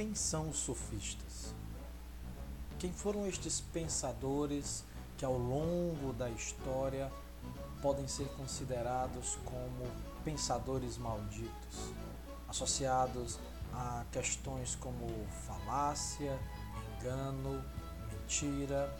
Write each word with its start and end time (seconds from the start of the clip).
quem 0.00 0.14
são 0.14 0.48
os 0.48 0.56
sofistas? 0.56 1.54
Quem 2.78 2.90
foram 2.90 3.26
estes 3.26 3.60
pensadores 3.60 4.82
que 5.18 5.26
ao 5.26 5.36
longo 5.36 6.14
da 6.14 6.30
história 6.30 7.12
podem 7.82 8.08
ser 8.08 8.26
considerados 8.28 9.36
como 9.44 9.86
pensadores 10.24 10.96
malditos, 10.96 11.92
associados 12.48 13.38
a 13.74 14.06
questões 14.10 14.74
como 14.74 15.06
falácia, 15.46 16.40
engano, 16.96 17.62
mentira. 18.10 18.90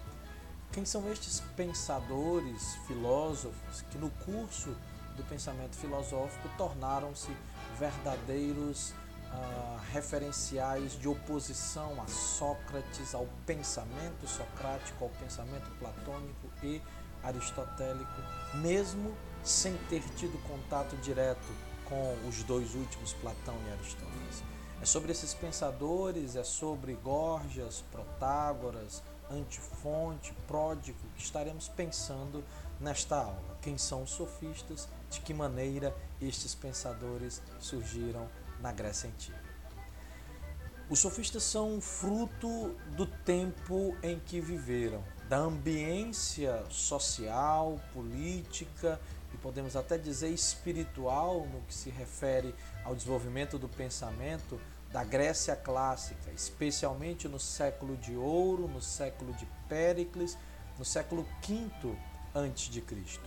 Quem 0.70 0.84
são 0.84 1.10
estes 1.10 1.40
pensadores, 1.56 2.74
filósofos, 2.86 3.80
que 3.90 3.96
no 3.96 4.10
curso 4.26 4.76
do 5.16 5.24
pensamento 5.30 5.76
filosófico 5.76 6.46
tornaram-se 6.58 7.34
verdadeiros 7.78 8.92
uh, 9.32 9.80
referenciais 9.92 10.92
de 10.92 11.08
oposição 11.08 12.00
a 12.02 12.06
Sócrates, 12.06 13.14
ao 13.14 13.26
pensamento 13.46 14.26
socrático, 14.26 15.04
ao 15.04 15.10
pensamento 15.10 15.70
platônico 15.78 16.48
e 16.62 16.80
aristotélico, 17.22 18.22
mesmo 18.54 19.14
sem 19.42 19.76
ter 19.88 20.02
tido 20.16 20.40
contato 20.46 20.96
direto 20.96 21.46
com 21.84 22.16
os 22.28 22.42
dois 22.44 22.74
últimos, 22.74 23.12
Platão 23.14 23.56
e 23.68 23.72
Aristóteles. 23.72 24.42
É 24.80 24.84
sobre 24.84 25.12
esses 25.12 25.34
pensadores, 25.34 26.36
é 26.36 26.44
sobre 26.44 26.94
Gorgias, 26.94 27.84
Protágoras, 27.90 29.02
Antifonte, 29.30 30.32
Pródigo, 30.46 30.98
que 31.16 31.22
estaremos 31.22 31.68
pensando 31.68 32.42
nesta 32.80 33.16
aula. 33.16 33.58
Quem 33.60 33.76
são 33.76 34.04
os 34.04 34.10
sofistas, 34.10 34.88
de 35.10 35.20
que 35.20 35.34
maneira 35.34 35.94
estes 36.20 36.54
pensadores 36.54 37.42
surgiram 37.58 38.26
na 38.60 38.72
Grécia 38.72 39.08
Antiga. 39.08 39.38
Os 40.88 40.98
sofistas 40.98 41.44
são 41.44 41.80
fruto 41.80 42.76
do 42.96 43.06
tempo 43.06 43.96
em 44.02 44.18
que 44.18 44.40
viveram, 44.40 45.04
da 45.28 45.36
ambiência 45.36 46.64
social, 46.68 47.80
política 47.94 49.00
e 49.32 49.36
podemos 49.36 49.76
até 49.76 49.96
dizer 49.96 50.30
espiritual 50.30 51.46
no 51.46 51.60
que 51.60 51.72
se 51.72 51.90
refere 51.90 52.52
ao 52.84 52.96
desenvolvimento 52.96 53.56
do 53.56 53.68
pensamento 53.68 54.60
da 54.92 55.04
Grécia 55.04 55.54
clássica, 55.54 56.32
especialmente 56.32 57.28
no 57.28 57.38
século 57.38 57.96
de 57.96 58.16
ouro, 58.16 58.66
no 58.66 58.82
século 58.82 59.32
de 59.34 59.46
Péricles, 59.68 60.36
no 60.76 60.84
século 60.84 61.24
V 61.46 61.96
antes 62.34 62.68
de 62.68 62.80
Cristo. 62.80 63.22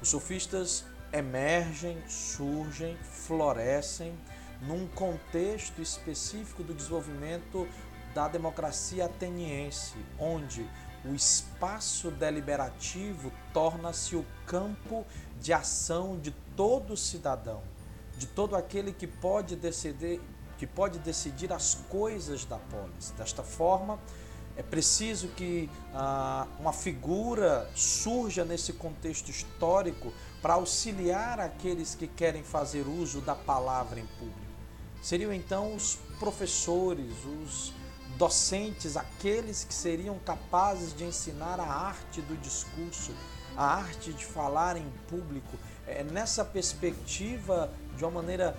Os 0.00 0.08
sofistas 0.08 0.84
emergem, 1.12 2.00
surgem, 2.08 2.96
florescem 2.98 4.16
num 4.66 4.86
contexto 4.86 5.82
específico 5.82 6.62
do 6.62 6.72
desenvolvimento 6.72 7.68
da 8.14 8.28
democracia 8.28 9.06
ateniense, 9.06 9.94
onde 10.18 10.68
o 11.04 11.14
espaço 11.14 12.10
deliberativo 12.10 13.32
torna-se 13.52 14.14
o 14.14 14.24
campo 14.46 15.04
de 15.40 15.52
ação 15.52 16.18
de 16.18 16.30
todo 16.56 16.96
cidadão, 16.96 17.62
de 18.16 18.26
todo 18.26 18.54
aquele 18.54 18.92
que 18.92 19.06
pode 19.06 19.56
decidir, 19.56 20.20
que 20.58 20.66
pode 20.66 20.98
decidir 21.00 21.52
as 21.52 21.74
coisas 21.88 22.44
da 22.44 22.58
polis. 22.58 23.10
Desta 23.16 23.42
forma, 23.42 23.98
é 24.56 24.62
preciso 24.62 25.28
que 25.28 25.68
ah, 25.94 26.46
uma 26.60 26.72
figura 26.72 27.68
surja 27.74 28.44
nesse 28.44 28.74
contexto 28.74 29.28
histórico 29.28 30.12
para 30.40 30.54
auxiliar 30.54 31.40
aqueles 31.40 31.94
que 31.94 32.06
querem 32.06 32.44
fazer 32.44 32.86
uso 32.86 33.20
da 33.20 33.34
palavra 33.34 33.98
em 33.98 34.06
público. 34.06 34.51
Seriam 35.02 35.32
então 35.32 35.74
os 35.74 35.98
professores, 36.20 37.12
os 37.42 37.72
docentes, 38.16 38.96
aqueles 38.96 39.64
que 39.64 39.74
seriam 39.74 40.16
capazes 40.20 40.94
de 40.94 41.02
ensinar 41.02 41.58
a 41.58 41.66
arte 41.66 42.20
do 42.22 42.36
discurso, 42.36 43.12
a 43.56 43.64
arte 43.64 44.12
de 44.12 44.24
falar 44.24 44.76
em 44.76 44.88
público. 45.08 45.58
É 45.88 46.04
nessa 46.04 46.44
perspectiva, 46.44 47.68
de 47.96 48.04
uma 48.04 48.22
maneira 48.22 48.56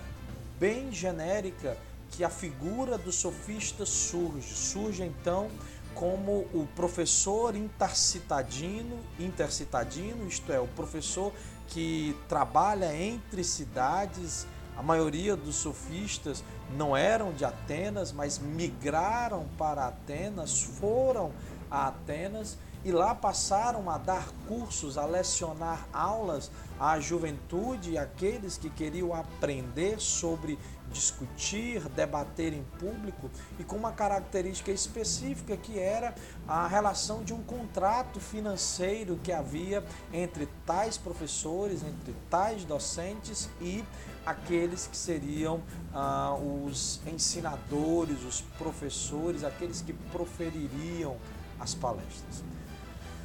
bem 0.60 0.92
genérica, 0.92 1.78
que 2.10 2.22
a 2.22 2.28
figura 2.28 2.98
do 2.98 3.10
sofista 3.10 3.86
surge. 3.86 4.54
Surge 4.54 5.02
então 5.02 5.50
como 5.94 6.40
o 6.52 6.68
professor 6.76 7.56
intercitadino, 7.56 8.98
intercitadino, 9.18 10.26
isto 10.28 10.52
é, 10.52 10.60
o 10.60 10.66
professor 10.68 11.32
que 11.68 12.14
trabalha 12.28 12.94
entre 12.94 13.42
cidades 13.42 14.46
a 14.76 14.82
maioria 14.82 15.36
dos 15.36 15.56
sofistas 15.56 16.42
não 16.76 16.96
eram 16.96 17.32
de 17.32 17.44
Atenas, 17.44 18.12
mas 18.12 18.38
migraram 18.38 19.46
para 19.56 19.86
Atenas, 19.86 20.60
foram 20.60 21.32
a 21.70 21.88
Atenas 21.88 22.58
e 22.84 22.92
lá 22.92 23.14
passaram 23.14 23.88
a 23.88 23.96
dar 23.96 24.28
cursos, 24.46 24.98
a 24.98 25.06
lecionar 25.06 25.88
aulas 25.92 26.50
à 26.78 27.00
juventude 27.00 27.96
aqueles 27.96 28.58
que 28.58 28.68
queriam 28.68 29.14
aprender 29.14 29.98
sobre 29.98 30.58
discutir, 30.92 31.88
debater 31.88 32.52
em 32.52 32.62
público 32.78 33.30
e 33.58 33.64
com 33.64 33.76
uma 33.76 33.92
característica 33.92 34.70
específica 34.70 35.56
que 35.56 35.78
era 35.78 36.14
a 36.46 36.68
relação 36.68 37.24
de 37.24 37.32
um 37.32 37.42
contrato 37.42 38.20
financeiro 38.20 39.18
que 39.22 39.32
havia 39.32 39.82
entre 40.12 40.46
tais 40.66 40.98
professores, 40.98 41.82
entre 41.82 42.14
tais 42.30 42.64
docentes 42.64 43.48
e 43.60 43.82
aqueles 44.26 44.86
que 44.86 44.96
seriam 44.96 45.62
ah, 45.92 46.34
os 46.34 47.00
ensinadores, 47.06 48.22
os 48.24 48.40
professores, 48.58 49.42
aqueles 49.42 49.80
que 49.80 49.92
profeririam 49.92 51.16
as 51.58 51.74
palestras. 51.74 52.42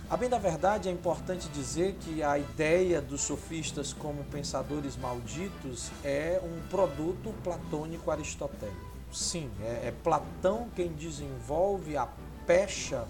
A 0.09 0.17
bem 0.17 0.27
da 0.27 0.39
verdade, 0.39 0.89
é 0.89 0.91
importante 0.91 1.47
dizer 1.49 1.93
que 1.99 2.23
a 2.23 2.39
ideia 2.39 2.99
dos 2.99 3.21
sofistas 3.21 3.93
como 3.93 4.23
pensadores 4.23 4.97
malditos 4.97 5.91
é 6.03 6.41
um 6.43 6.67
produto 6.67 7.31
platônico 7.43 8.09
aristotélico. 8.09 8.89
Sim, 9.13 9.51
é, 9.61 9.89
é 9.89 9.93
Platão 10.03 10.67
quem 10.75 10.91
desenvolve 10.93 11.95
a 11.95 12.07
pecha, 12.47 13.07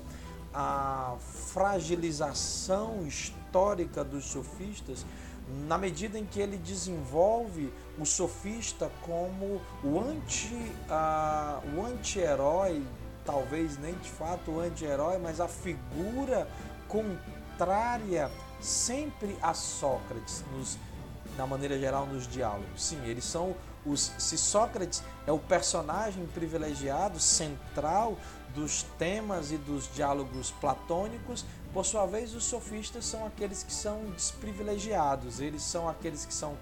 a 0.54 1.16
fragilização 1.54 3.08
histórica 3.08 4.04
dos 4.04 4.26
sofistas 4.26 5.06
na 5.70 5.78
medida 5.78 6.20
em 6.20 6.26
que 6.26 6.42
ele 6.42 6.58
desenvolve 6.58 7.72
o 7.98 8.06
sofista 8.06 8.92
como 9.04 9.62
o 9.86 10.02
anti 10.02 10.54
uh, 10.54 11.78
o 11.78 11.86
anti-herói, 11.86 12.84
talvez 13.26 13.78
nem 13.78 13.94
de 13.94 14.10
fato 14.10 14.52
o 14.52 14.60
anti-herói, 14.60 15.18
mas 15.18 15.40
a 15.40 15.48
figura 15.48 16.48
contrária 16.90 18.30
sempre 18.60 19.38
a 19.42 19.54
Sócrates 19.54 20.44
nos 20.52 20.78
na 21.38 21.48
maneira 21.48 21.80
geral 21.80 22.06
nos 22.06 22.28
diálogos. 22.28 22.84
Sim, 22.84 23.02
eles 23.06 23.24
são 23.24 23.56
os 23.86 24.12
se 24.18 24.38
Sócrates 24.38 25.02
é 25.26 25.32
o 25.32 25.40
personagem 25.40 26.26
privilegiado 26.28 27.18
central 27.18 28.18
dos 28.54 28.84
temas 28.98 29.52
e 29.52 29.58
dos 29.58 29.90
diálogos 29.94 30.52
platônicos, 30.52 31.46
por 31.74 31.86
sua 31.86 32.06
vez, 32.08 32.34
os 32.34 32.46
sofistas 32.46 33.06
são 33.06 33.26
aqueles 33.26 33.62
que 33.62 33.72
são 33.72 34.10
desprivilegiados, 34.12 35.40
eles 35.40 35.62
são 35.62 35.88
aqueles 35.88 36.26
que 36.26 36.34
são 36.34 36.58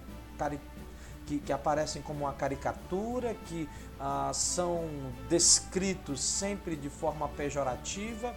que, 1.26 1.40
que 1.40 1.52
aparecem 1.52 2.00
como 2.00 2.24
uma 2.24 2.32
caricatura, 2.32 3.34
que 3.46 3.68
ah, 3.98 4.30
são 4.32 4.88
descritos 5.28 6.20
sempre 6.20 6.76
de 6.76 6.88
forma 6.88 7.28
pejorativa 7.28 8.34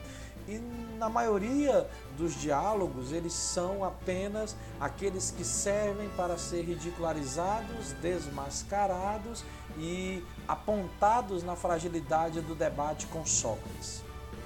e 0.48 0.58
na 0.98 1.10
maioria 1.10 1.88
dos 2.18 2.40
diálogos 2.40 3.12
eles 3.12 3.34
são 3.34 3.84
apenas 3.84 4.56
aqueles 4.80 5.32
que 5.32 5.44
servem 5.44 6.10
para 6.10 6.38
ser 6.38 6.64
ridicularizados, 6.64 7.94
desmascarados 8.02 9.44
e 9.78 10.24
apontados 10.48 11.44
na 11.44 11.56
fragilidade 11.56 12.42
do 12.42 12.56
debate 12.56 13.08
com 13.08 13.26
Sócrates. 13.26 14.04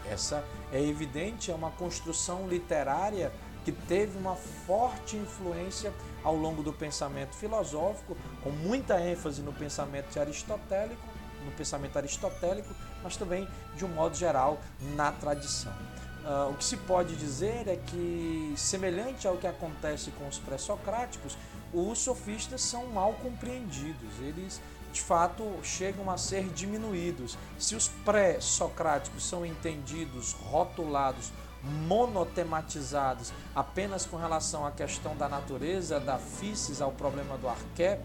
Essa 0.10 0.44
é 0.72 0.82
evidente, 0.82 1.52
é 1.52 1.56
uma 1.56 1.72
construção 1.72 2.48
literária 2.48 3.32
que 3.64 3.72
teve 3.72 4.18
uma 4.18 4.36
forte 4.36 5.18
influência 5.18 5.92
ao 6.24 6.36
longo 6.36 6.62
do 6.62 6.72
pensamento 6.72 7.34
filosófico, 7.36 8.16
com 8.44 8.52
muita 8.52 9.02
ênfase 9.02 9.42
no 9.42 9.52
pensamento 9.52 10.18
aristotélico, 10.20 11.02
no 11.44 11.52
pensamento 11.52 11.98
aristotélico, 11.98 12.74
mas 13.04 13.18
também 13.18 13.48
de 13.76 13.84
um 13.84 13.88
modo 13.88 14.16
geral 14.16 14.60
na 14.96 15.12
tradição. 15.12 15.74
Uh, 16.26 16.50
o 16.50 16.56
que 16.56 16.66
se 16.66 16.76
pode 16.76 17.16
dizer 17.16 17.68
é 17.68 17.76
que, 17.76 18.52
semelhante 18.58 19.28
ao 19.28 19.38
que 19.38 19.46
acontece 19.46 20.10
com 20.18 20.28
os 20.28 20.40
pré-socráticos, 20.40 21.38
os 21.72 22.00
sofistas 22.00 22.64
são 22.64 22.88
mal 22.88 23.14
compreendidos. 23.22 24.20
Eles 24.22 24.60
de 24.92 25.02
fato 25.02 25.44
chegam 25.62 26.10
a 26.10 26.18
ser 26.18 26.46
diminuídos. 26.50 27.38
Se 27.60 27.76
os 27.76 27.90
pré-socráticos 28.04 29.24
são 29.24 29.46
entendidos, 29.46 30.34
rotulados, 30.34 31.32
monotematizados 31.88 33.32
apenas 33.54 34.06
com 34.06 34.18
relação 34.18 34.66
à 34.66 34.72
questão 34.72 35.16
da 35.16 35.30
natureza, 35.30 36.00
da 36.00 36.18
físis, 36.18 36.82
ao 36.82 36.92
problema 36.92 37.38
do 37.38 37.48
arqué, 37.48 38.02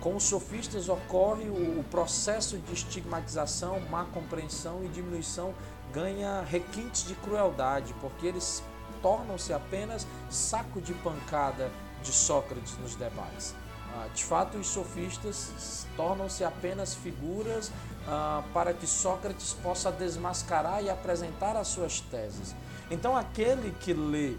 Com 0.00 0.14
os 0.14 0.24
sofistas 0.24 0.88
ocorre 0.88 1.48
o 1.48 1.84
processo 1.90 2.58
de 2.58 2.72
estigmatização, 2.72 3.80
má 3.90 4.04
compreensão 4.04 4.84
e 4.84 4.88
diminuição 4.88 5.54
ganha 5.92 6.42
requintes 6.42 7.06
de 7.06 7.14
crueldade, 7.14 7.94
porque 8.00 8.26
eles 8.26 8.62
tornam-se 9.02 9.52
apenas 9.52 10.06
saco 10.30 10.80
de 10.80 10.94
pancada 10.94 11.70
de 12.02 12.12
Sócrates 12.12 12.76
nos 12.78 12.94
debates. 12.94 13.54
Ah, 13.94 14.08
de 14.14 14.24
fato, 14.24 14.58
os 14.58 14.66
sofistas 14.66 15.86
tornam-se 15.96 16.44
apenas 16.44 16.94
figuras 16.94 17.72
ah, 18.06 18.42
para 18.52 18.74
que 18.74 18.86
Sócrates 18.86 19.54
possa 19.54 19.90
desmascarar 19.90 20.82
e 20.82 20.90
apresentar 20.90 21.56
as 21.56 21.68
suas 21.68 22.00
teses. 22.00 22.54
Então, 22.90 23.16
aquele 23.16 23.72
que 23.80 23.92
lê 23.92 24.34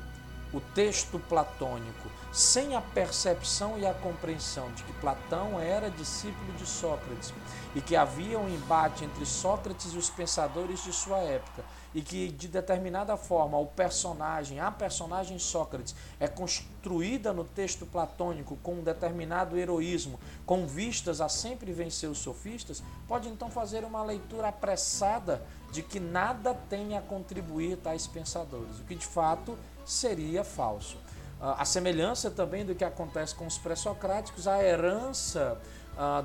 o 0.57 0.61
texto 0.73 1.19
platônico 1.19 2.09
sem 2.31 2.75
a 2.75 2.81
percepção 2.81 3.77
e 3.77 3.85
a 3.85 3.93
compreensão 3.93 4.71
de 4.71 4.83
que 4.83 4.93
Platão 4.93 5.59
era 5.59 5.89
discípulo 5.91 6.51
de 6.53 6.65
Sócrates 6.65 7.31
e 7.75 7.81
que 7.81 7.95
havia 7.95 8.39
um 8.39 8.49
embate 8.49 9.05
entre 9.05 9.23
Sócrates 9.23 9.93
e 9.93 9.97
os 9.97 10.09
pensadores 10.09 10.83
de 10.83 10.91
sua 10.91 11.19
época 11.19 11.63
e 11.93 12.01
que 12.01 12.27
de 12.29 12.47
determinada 12.47 13.15
forma 13.17 13.57
o 13.57 13.65
personagem, 13.65 14.59
a 14.59 14.69
personagem 14.71 15.39
Sócrates 15.39 15.95
é 16.19 16.27
construída 16.27 17.33
no 17.33 17.43
texto 17.43 17.85
platônico 17.85 18.57
com 18.63 18.75
um 18.75 18.83
determinado 18.83 19.57
heroísmo, 19.57 20.19
com 20.45 20.67
vistas 20.67 21.21
a 21.21 21.29
sempre 21.29 21.71
vencer 21.71 22.09
os 22.09 22.19
sofistas, 22.19 22.83
pode 23.07 23.27
então 23.29 23.49
fazer 23.49 23.83
uma 23.83 24.03
leitura 24.03 24.49
apressada 24.49 25.43
de 25.71 25.81
que 25.81 25.99
nada 25.99 26.53
tem 26.69 26.97
a 26.97 27.01
contribuir 27.01 27.77
tais 27.77 28.07
pensadores, 28.07 28.79
o 28.79 28.83
que 28.83 28.95
de 28.95 29.05
fato 29.05 29.57
seria 29.85 30.43
falso. 30.43 30.97
A 31.39 31.65
semelhança 31.65 32.31
também 32.31 32.65
do 32.65 32.73
que 32.73 32.83
acontece 32.83 33.35
com 33.35 33.45
os 33.45 33.57
pré-socráticos, 33.57 34.47
a 34.47 34.63
herança 34.63 35.59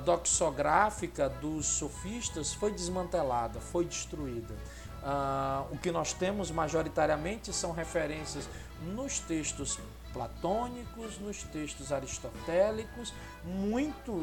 doxográfica 0.05 1.29
dos 1.29 1.65
sofistas 1.65 2.53
foi 2.53 2.71
desmantelada, 2.71 3.59
foi 3.59 3.85
destruída. 3.85 4.53
Uh, 5.03 5.73
o 5.73 5.77
que 5.77 5.91
nós 5.91 6.13
temos 6.13 6.49
majoritariamente 6.49 7.51
são 7.51 7.73
referências 7.73 8.47
nos 8.81 9.19
textos 9.19 9.77
platônicos, 10.13 11.17
nos 11.19 11.43
textos 11.43 11.91
aristotélicos, 11.91 13.13
muito, 13.43 14.13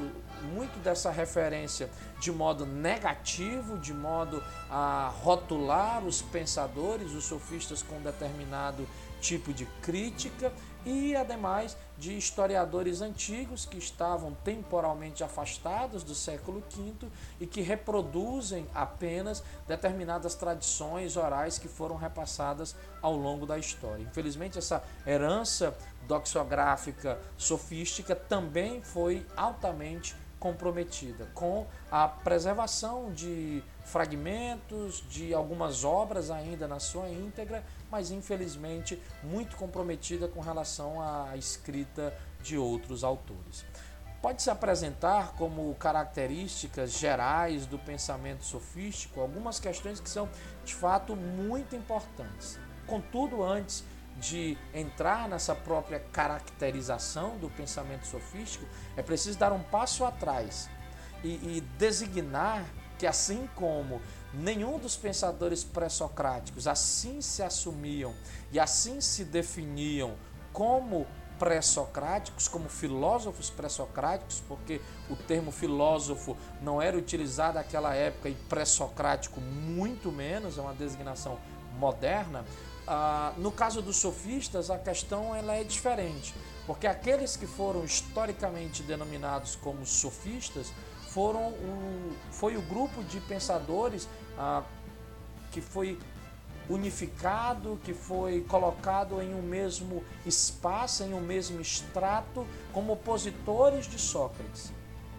muito 0.55 0.83
dessa 0.83 1.11
referência 1.11 1.91
de 2.19 2.33
modo 2.33 2.65
negativo, 2.65 3.77
de 3.77 3.93
modo 3.93 4.43
a 4.71 5.13
rotular 5.23 6.03
os 6.03 6.23
pensadores, 6.23 7.13
os 7.13 7.25
sofistas 7.25 7.83
com 7.83 8.01
determinado 8.01 8.89
tipo 9.21 9.53
de 9.53 9.67
crítica 9.83 10.51
e, 10.85 11.15
ademais, 11.15 11.77
de 11.99 12.17
historiadores 12.17 13.01
antigos 13.03 13.67
que 13.67 13.79
estavam 13.79 14.35
temporalmente 14.45 15.23
afastados 15.23 16.03
do 16.03 16.15
século 16.15 16.63
V 16.71 17.09
e 17.39 17.47
que 17.47 17.61
reproduzem 17.61 18.67
apenas 18.75 19.43
determinadas 19.69 20.35
tradições 20.35 21.17
orais 21.17 21.59
que 21.59 21.69
foram 21.69 21.97
repassadas 21.97 22.75
ao 23.03 23.15
longo 23.15 23.47
da 23.47 23.59
história. 23.59 24.03
Infelizmente, 24.03 24.59
essa 24.59 24.83
herança 25.07 25.77
doxográfica 26.07 27.19
sofística 27.37 28.17
também 28.17 28.83
foi 28.83 29.27
altamente 29.37 30.17
comprometida 30.41 31.27
com 31.35 31.67
a 31.91 32.09
preservação 32.09 33.13
de 33.13 33.63
fragmentos 33.91 35.05
de 35.09 35.35
algumas 35.35 35.85
obras 35.85 36.31
ainda 36.31 36.69
na 36.69 36.79
sua 36.79 37.09
íntegra, 37.09 37.65
mas 37.91 38.11
infelizmente 38.11 39.01
muito 39.23 39.57
comprometida 39.57 40.29
com 40.29 40.41
relação 40.41 41.03
à 41.03 41.37
escrita 41.37 42.17
de 42.41 42.57
outros 42.57 43.03
autores. 43.03 43.65
Pode-se 44.23 44.51
apresentar 44.51 45.33
como 45.33 45.75
características 45.75 46.93
gerais 46.93 47.67
do 47.67 47.79
pensamento 47.79 48.45
sofístico 48.45 49.21
algumas 49.21 49.59
questões 49.59 49.99
que 49.99 50.11
são 50.11 50.29
de 50.65 50.75
fato 50.75 51.17
muito 51.17 51.75
importantes. 51.75 52.59
Contudo, 52.87 53.43
antes 53.43 53.83
de 54.19 54.59
entrar 54.75 55.29
nessa 55.29 55.55
própria 55.55 55.99
caracterização 56.13 57.39
do 57.39 57.49
pensamento 57.49 58.07
sofístico, 58.07 58.67
é 58.97 59.03
preciso 59.03 59.39
dar 59.39 59.53
um 59.53 59.63
passo 59.63 60.05
atrás 60.05 60.69
e, 61.25 61.29
e 61.29 61.61
designar 61.79 62.65
que, 63.01 63.07
assim 63.07 63.49
como 63.57 64.03
nenhum 64.35 64.79
dos 64.79 64.95
pensadores 64.95 65.65
pré-socráticos 65.65 66.67
assim 66.67 67.23
se 67.23 67.43
assumiam 67.43 68.15
e 68.53 68.61
assim 68.61 69.01
se 69.01 69.25
definiam 69.25 70.15
como 70.53 71.07
pré-socráticos, 71.39 72.47
como 72.47 72.69
filósofos 72.69 73.49
pré-socráticos, 73.49 74.43
porque 74.47 74.83
o 75.09 75.17
termo 75.17 75.51
filósofo 75.51 76.37
não 76.61 76.83
era 76.83 76.99
utilizado 76.99 77.55
naquela 77.55 77.95
época 77.95 78.29
e 78.29 78.35
pré-socrático 78.35 79.41
muito 79.41 80.13
menos, 80.13 80.59
é 80.59 80.61
uma 80.61 80.75
designação 80.75 81.39
moderna. 81.79 82.45
Ah, 82.87 83.33
no 83.39 83.51
caso 83.51 83.81
dos 83.81 83.97
sofistas, 83.97 84.69
a 84.71 84.77
questão 84.77 85.35
ela 85.35 85.55
é 85.55 85.65
diferente, 85.65 86.35
porque 86.67 86.87
aqueles 86.87 87.35
que 87.35 87.47
foram 87.47 87.83
historicamente 87.83 88.83
denominados 88.83 89.57
como 89.57 89.87
sofistas 89.87 90.71
foram 91.13 91.49
um, 91.49 92.13
foi 92.31 92.57
o 92.57 92.63
grupo 92.63 93.03
de 93.05 93.21
pensadores 93.21 94.09
ah, 94.39 94.63
que 95.51 95.61
foi 95.61 95.99
unificado, 96.69 97.81
que 97.83 97.93
foi 97.93 98.43
colocado 98.43 99.21
em 99.21 99.35
um 99.35 99.43
mesmo 99.43 100.05
espaço, 100.25 101.03
em 101.03 101.13
um 101.13 101.21
mesmo 101.21 101.61
extrato, 101.61 102.47
como 102.73 102.93
opositores 102.93 103.87
de 103.87 103.99
Sócrates. 103.99 104.73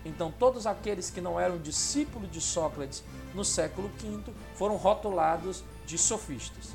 Então, 0.05 0.31
todos 0.31 0.65
aqueles 0.65 1.09
que 1.09 1.19
não 1.19 1.37
eram 1.37 1.57
discípulos 1.57 2.31
de 2.31 2.39
Sócrates 2.39 3.03
no 3.35 3.43
século 3.43 3.91
V 3.99 4.31
foram 4.55 4.77
rotulados 4.77 5.61
de 5.85 5.97
sofistas. 5.97 6.69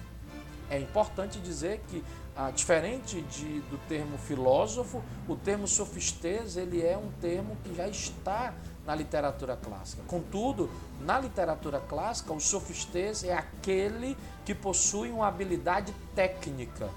É 0.69 0.79
importante 0.79 1.39
dizer 1.39 1.83
que, 1.89 2.05
ah, 2.37 2.51
diferente 2.51 3.23
de, 3.23 3.61
do 3.63 3.79
termo 3.89 4.19
filósofo, 4.19 5.03
o 5.27 5.35
termo 5.35 5.67
sofistês 5.67 6.59
ele 6.59 6.85
é 6.85 6.99
um 6.99 7.11
termo 7.13 7.57
que 7.65 7.75
já 7.75 7.89
está 7.89 8.55
na 8.87 8.95
literatura 8.95 9.57
clássica. 9.57 10.03
Contudo, 10.07 10.71
na 11.01 11.19
literatura 11.19 11.81
clássica, 11.81 12.33
o 12.33 12.41
sofistês 12.41 13.25
é 13.25 13.35
aquele 13.35 14.17
que 14.45 14.55
possui 14.55 15.11
uma 15.11 15.27
habilidade 15.27 15.93
técnica. 16.15 16.89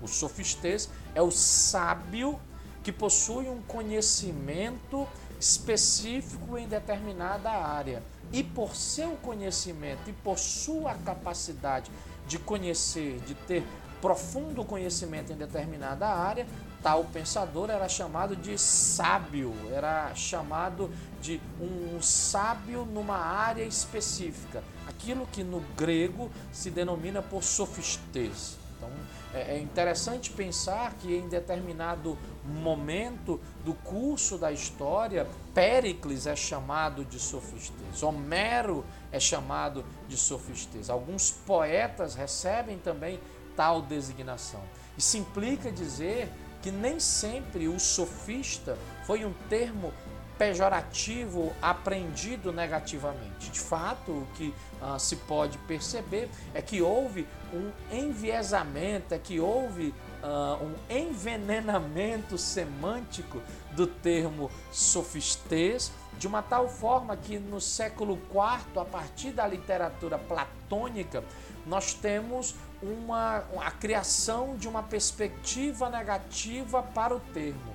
O 0.00 0.08
sofistês 0.08 0.88
é 1.14 1.20
o 1.20 1.30
sábio 1.30 2.40
que 2.82 2.90
possui 2.90 3.48
um 3.48 3.60
conhecimento 3.62 5.06
específico 5.38 6.56
em 6.56 6.66
determinada 6.66 7.50
área. 7.50 8.02
E 8.32 8.42
por 8.42 8.74
seu 8.74 9.10
conhecimento 9.16 10.08
e 10.08 10.12
por 10.12 10.38
sua 10.38 10.94
capacidade 10.94 11.90
de 12.26 12.38
conhecer, 12.38 13.20
de 13.20 13.34
ter 13.34 13.62
profundo 14.04 14.62
conhecimento 14.66 15.32
em 15.32 15.34
determinada 15.34 16.06
área, 16.06 16.46
tal 16.82 17.04
pensador 17.04 17.70
era 17.70 17.88
chamado 17.88 18.36
de 18.36 18.58
sábio, 18.58 19.54
era 19.72 20.14
chamado 20.14 20.90
de 21.22 21.40
um 21.58 22.02
sábio 22.02 22.84
numa 22.84 23.16
área 23.16 23.64
específica, 23.64 24.62
aquilo 24.86 25.26
que 25.28 25.42
no 25.42 25.60
grego 25.74 26.30
se 26.52 26.70
denomina 26.70 27.22
por 27.22 27.42
sofistes. 27.42 28.58
Então 28.76 28.90
é, 29.32 29.56
é 29.56 29.58
interessante 29.58 30.30
pensar 30.30 30.92
que 31.00 31.16
em 31.16 31.26
determinado 31.26 32.18
momento 32.44 33.40
do 33.64 33.72
curso 33.72 34.36
da 34.36 34.52
história, 34.52 35.26
Péricles 35.54 36.26
é 36.26 36.36
chamado 36.36 37.06
de 37.06 37.18
sofistes, 37.18 38.02
Homero 38.02 38.84
é 39.10 39.18
chamado 39.18 39.82
de 40.08 40.16
sofistes. 40.18 40.90
Alguns 40.90 41.30
poetas 41.30 42.14
recebem 42.14 42.76
também 42.76 43.18
tal 43.56 43.82
designação. 43.82 44.60
Isso 44.96 45.16
implica 45.16 45.70
dizer 45.70 46.30
que 46.62 46.70
nem 46.70 46.98
sempre 46.98 47.68
o 47.68 47.78
sofista 47.78 48.78
foi 49.04 49.24
um 49.24 49.32
termo 49.48 49.92
pejorativo 50.38 51.52
aprendido 51.62 52.52
negativamente. 52.52 53.50
De 53.50 53.60
fato, 53.60 54.10
o 54.10 54.26
que 54.34 54.54
ah, 54.80 54.98
se 54.98 55.16
pode 55.16 55.58
perceber 55.58 56.28
é 56.52 56.60
que 56.60 56.82
houve 56.82 57.26
um 57.52 57.70
enviesamento, 57.94 59.14
é 59.14 59.18
que 59.18 59.38
houve 59.38 59.94
uh, 60.22 60.64
um 60.64 60.74
envenenamento 60.90 62.36
semântico 62.36 63.40
do 63.72 63.86
termo 63.86 64.50
sofistês, 64.72 65.92
de 66.18 66.26
uma 66.26 66.42
tal 66.42 66.68
forma 66.68 67.16
que 67.16 67.38
no 67.38 67.60
século 67.60 68.14
IV, 68.14 68.80
a 68.80 68.84
partir 68.84 69.30
da 69.30 69.46
literatura 69.46 70.18
platônica, 70.18 71.22
nós 71.66 71.94
temos 71.94 72.54
uma, 72.84 73.44
a 73.60 73.70
criação 73.70 74.56
de 74.56 74.68
uma 74.68 74.82
perspectiva 74.82 75.88
negativa 75.88 76.82
para 76.82 77.14
o 77.14 77.20
termo. 77.20 77.74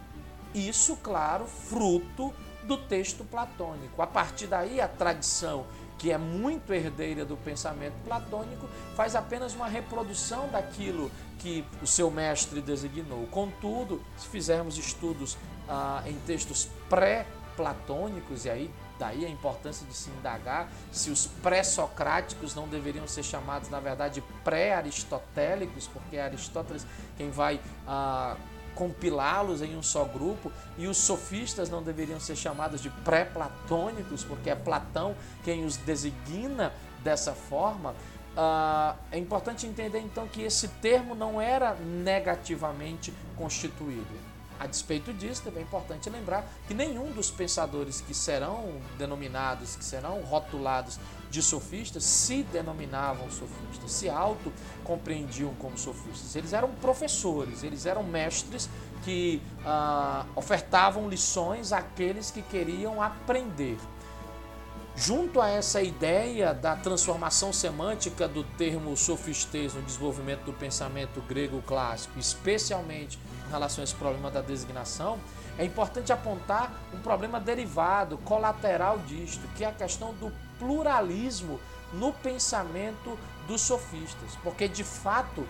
Isso, 0.54 0.96
claro, 0.98 1.46
fruto 1.46 2.34
do 2.63 2.78
texto 2.78 3.24
platônico. 3.24 4.01
A 4.01 4.08
partir 4.08 4.48
daí, 4.48 4.80
a 4.80 4.88
tradição 4.88 5.66
que 5.98 6.12
é 6.12 6.18
muito 6.18 6.74
herdeira 6.74 7.25
do 7.25 7.36
pensamento 7.36 7.96
platônico, 8.06 8.70
faz 8.96 9.18
apenas 9.18 9.54
uma 9.54 9.68
reprodução 9.68 10.48
daquilo 10.48 11.12
que 11.38 11.66
o 11.82 11.88
seu 11.88 12.10
mestre 12.10 12.62
designou. 12.62 13.28
Contudo, 13.28 14.01
se 14.18 14.25
fizermos 14.30 14.78
estudos 14.78 15.38
ah, 15.68 16.01
em 16.06 16.16
textos 16.20 16.70
pré 16.89 17.28
neoplatônicos, 17.60 18.46
e 18.46 18.50
aí 18.50 18.72
daí 19.00 19.25
a 19.25 19.29
importância 19.29 19.88
de 19.88 19.94
se 19.94 20.10
indagar 20.12 20.70
se 20.91 21.10
os 21.10 21.25
pré-socráticos 21.25 22.53
não 22.53 22.68
deveriam 22.68 23.08
ser 23.08 23.24
chamados, 23.24 23.70
na 23.70 23.79
verdade, 23.79 24.22
pré-aristotélicos, 24.44 25.88
porque 25.88 26.18
é 26.18 26.24
Aristóteles 26.24 26.86
quem 27.18 27.32
vai 27.32 27.60
ah, 27.88 28.36
compilá-los 28.75 29.62
em 29.62 29.75
um 29.75 29.84
só 29.84 30.06
grupo, 30.06 30.51
e 30.77 30.88
os 30.88 30.98
sofistas 30.98 31.70
não 31.70 31.84
deveriam 31.84 32.20
ser 32.20 32.36
chamados 32.36 32.82
de 32.82 32.89
pré-platônicos, 32.89 34.24
porque 34.24 34.50
é 34.50 34.56
Platão 34.56 35.15
quem 35.44 35.65
os 35.65 35.75
designa 35.77 36.72
dessa 37.03 37.34
forma. 37.34 37.91
Uh, 38.29 38.96
é 39.12 39.18
importante 39.18 39.68
entender 39.68 40.00
então 40.00 40.27
que 40.27 40.41
esse 40.44 40.68
termo 40.68 41.13
não 41.13 41.41
era 41.41 41.74
negativamente 41.74 43.13
constituído. 43.36 44.28
A 44.60 44.68
despeito 44.68 45.13
disso, 45.13 45.44
também 45.44 45.63
é 45.63 45.66
importante 45.66 46.10
lembrar 46.10 46.46
que 46.68 46.74
nenhum 46.74 47.13
dos 47.13 47.32
pensadores 47.32 48.01
que 48.01 48.13
serão 48.13 48.82
denominados, 48.98 49.78
que 49.78 49.86
serão 49.86 50.22
rotulados 50.22 51.00
de 51.30 51.42
sofistas, 51.42 52.04
se 52.04 52.44
denominavam 52.44 53.32
sofistas, 53.32 53.89
se 53.89 54.10
auto-compreendiam 54.10 55.54
como 55.56 55.78
sofistas. 55.78 56.36
Eles 56.36 56.51
eram 56.51 56.72
professores, 56.75 57.63
eles 57.63 57.86
eram 57.86 58.04
mestres 58.04 58.70
que 59.06 59.42
uh, 59.62 60.28
ofertavam 60.36 61.08
lições 61.08 61.72
àqueles 61.72 62.30
que 62.30 62.42
queriam 62.42 63.01
aprender. 63.01 63.78
Junto 65.01 65.39
a 65.39 65.48
essa 65.48 65.82
ideia 65.82 66.53
da 66.53 66.75
transformação 66.75 67.53
semântica 67.53 68.27
do 68.27 68.44
termo 68.44 68.98
sofistês 68.98 69.74
no 69.74 69.82
desenvolvimento 69.82 70.44
do 70.44 70.51
pensamento 70.51 71.22
grego 71.22 71.62
clássico, 71.62 72.20
especialmente 72.20 73.18
em 73.48 73.50
relação 73.50 73.82
a 73.82 73.86
esse 73.86 73.96
problema 73.96 74.29
da 74.29 74.41
designação, 74.41 75.18
é 75.58 75.63
importante 75.63 76.12
apontar 76.12 76.74
um 76.94 77.00
problema 77.00 77.39
derivado, 77.39 78.18
colateral 78.18 79.00
disto, 79.00 79.48
que 79.56 79.63
é 79.63 79.68
a 79.68 79.72
questão 79.72 80.13
do 80.15 80.34
pluralismo 80.60 81.62
no 81.94 82.12
pensamento 82.12 83.18
dos 83.48 83.62
sofistas, 83.62 84.38
porque 84.44 84.68
de 84.68 84.84
fato 84.84 85.48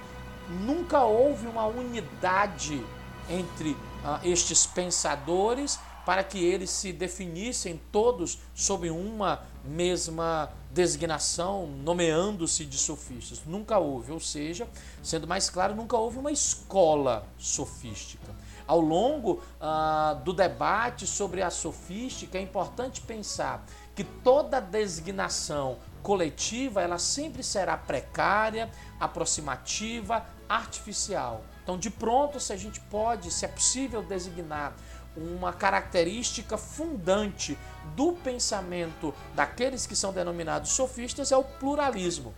nunca 0.48 1.02
houve 1.02 1.48
uma 1.48 1.66
unidade 1.66 2.86
entre 3.28 3.72
uh, 3.72 4.20
estes 4.24 4.68
pensadores 4.68 5.80
para 6.10 6.24
que 6.24 6.44
eles 6.44 6.72
se 6.72 6.92
definissem 6.92 7.80
todos 7.92 8.40
sob 8.56 8.90
uma 8.90 9.44
mesma 9.64 10.52
designação, 10.72 11.68
nomeando-se 11.68 12.66
de 12.66 12.80
sofistas. 12.80 13.44
Nunca 13.46 13.78
houve, 13.78 14.12
ou 14.12 14.20
seja, 14.20 14.68
sendo 15.04 15.28
mais 15.28 15.52
claro, 15.52 15.76
nunca 15.76 15.96
houve 15.96 16.18
uma 16.18 16.32
escola 16.32 17.28
sofística. 17.38 18.34
Ao 18.66 18.80
longo 18.80 19.44
ah, 19.62 20.20
do 20.26 20.34
debate 20.34 21.06
sobre 21.06 21.44
a 21.44 21.52
sofística, 21.52 22.40
é 22.40 22.42
importante 22.42 23.02
pensar 23.02 23.64
que 23.94 24.04
toda 24.04 24.60
designação 24.60 25.78
coletiva 26.02 26.82
ela 26.82 26.98
sempre 26.98 27.44
será 27.44 27.78
precária, 27.78 28.72
aproximativa, 29.00 30.26
artificial. 30.48 31.44
Então, 31.62 31.78
de 31.78 31.92
pronto, 31.92 32.40
se 32.40 32.52
a 32.52 32.58
gente 32.58 32.80
pode, 32.82 33.30
se 33.30 33.46
é 33.46 33.48
possível 33.48 34.02
designar 34.02 34.74
uma 35.16 35.52
característica 35.52 36.58
fundante 36.58 37.58
do 37.96 38.14
pensamento 38.14 39.14
daqueles 39.36 39.86
que 39.86 39.96
são 39.96 40.14
denominados 40.14 40.72
sofistas 40.72 41.32
é 41.32 41.38
o 41.38 41.44
pluralismo. 41.44 42.34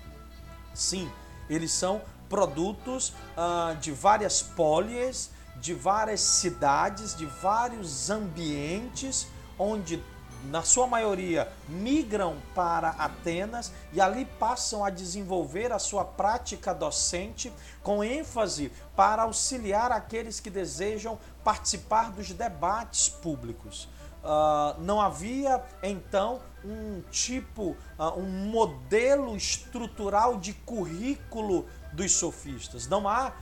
Sim, 0.74 1.12
eles 1.50 1.72
são 1.72 2.02
produtos 2.30 3.14
ah, 3.36 3.76
de 3.80 3.92
várias 3.92 4.42
polias, 4.42 5.32
de 5.58 5.74
várias 5.74 6.22
cidades, 6.22 7.16
de 7.16 7.26
vários 7.26 8.10
ambientes 8.10 9.28
onde 9.60 10.02
na 10.46 10.64
sua 10.64 10.88
maioria, 10.88 11.52
migram 11.68 12.38
para 12.56 12.90
Atenas 12.90 13.72
e 13.94 14.02
ali 14.02 14.26
passam 14.26 14.84
a 14.84 14.90
desenvolver 14.90 15.72
a 15.72 15.80
sua 15.80 16.04
prática 16.04 16.74
docente 16.74 17.52
com 17.84 18.04
ênfase 18.04 18.72
para 18.96 19.24
auxiliar 19.24 19.92
aqueles 19.92 20.40
que 20.40 20.50
desejam 20.50 21.20
participar 21.44 22.12
dos 22.12 22.32
debates 22.32 23.10
públicos. 23.10 23.88
Uh, 24.24 24.80
não 24.82 25.02
havia 25.02 25.64
então 25.82 26.40
um 26.64 27.02
tipo, 27.10 27.76
uh, 27.98 28.20
um 28.20 28.50
modelo 28.52 29.36
estrutural 29.36 30.38
de 30.38 30.54
currículo 30.54 31.66
dos 31.92 32.12
sofistas. 32.12 32.88
Não 32.88 33.08
há 33.08 33.34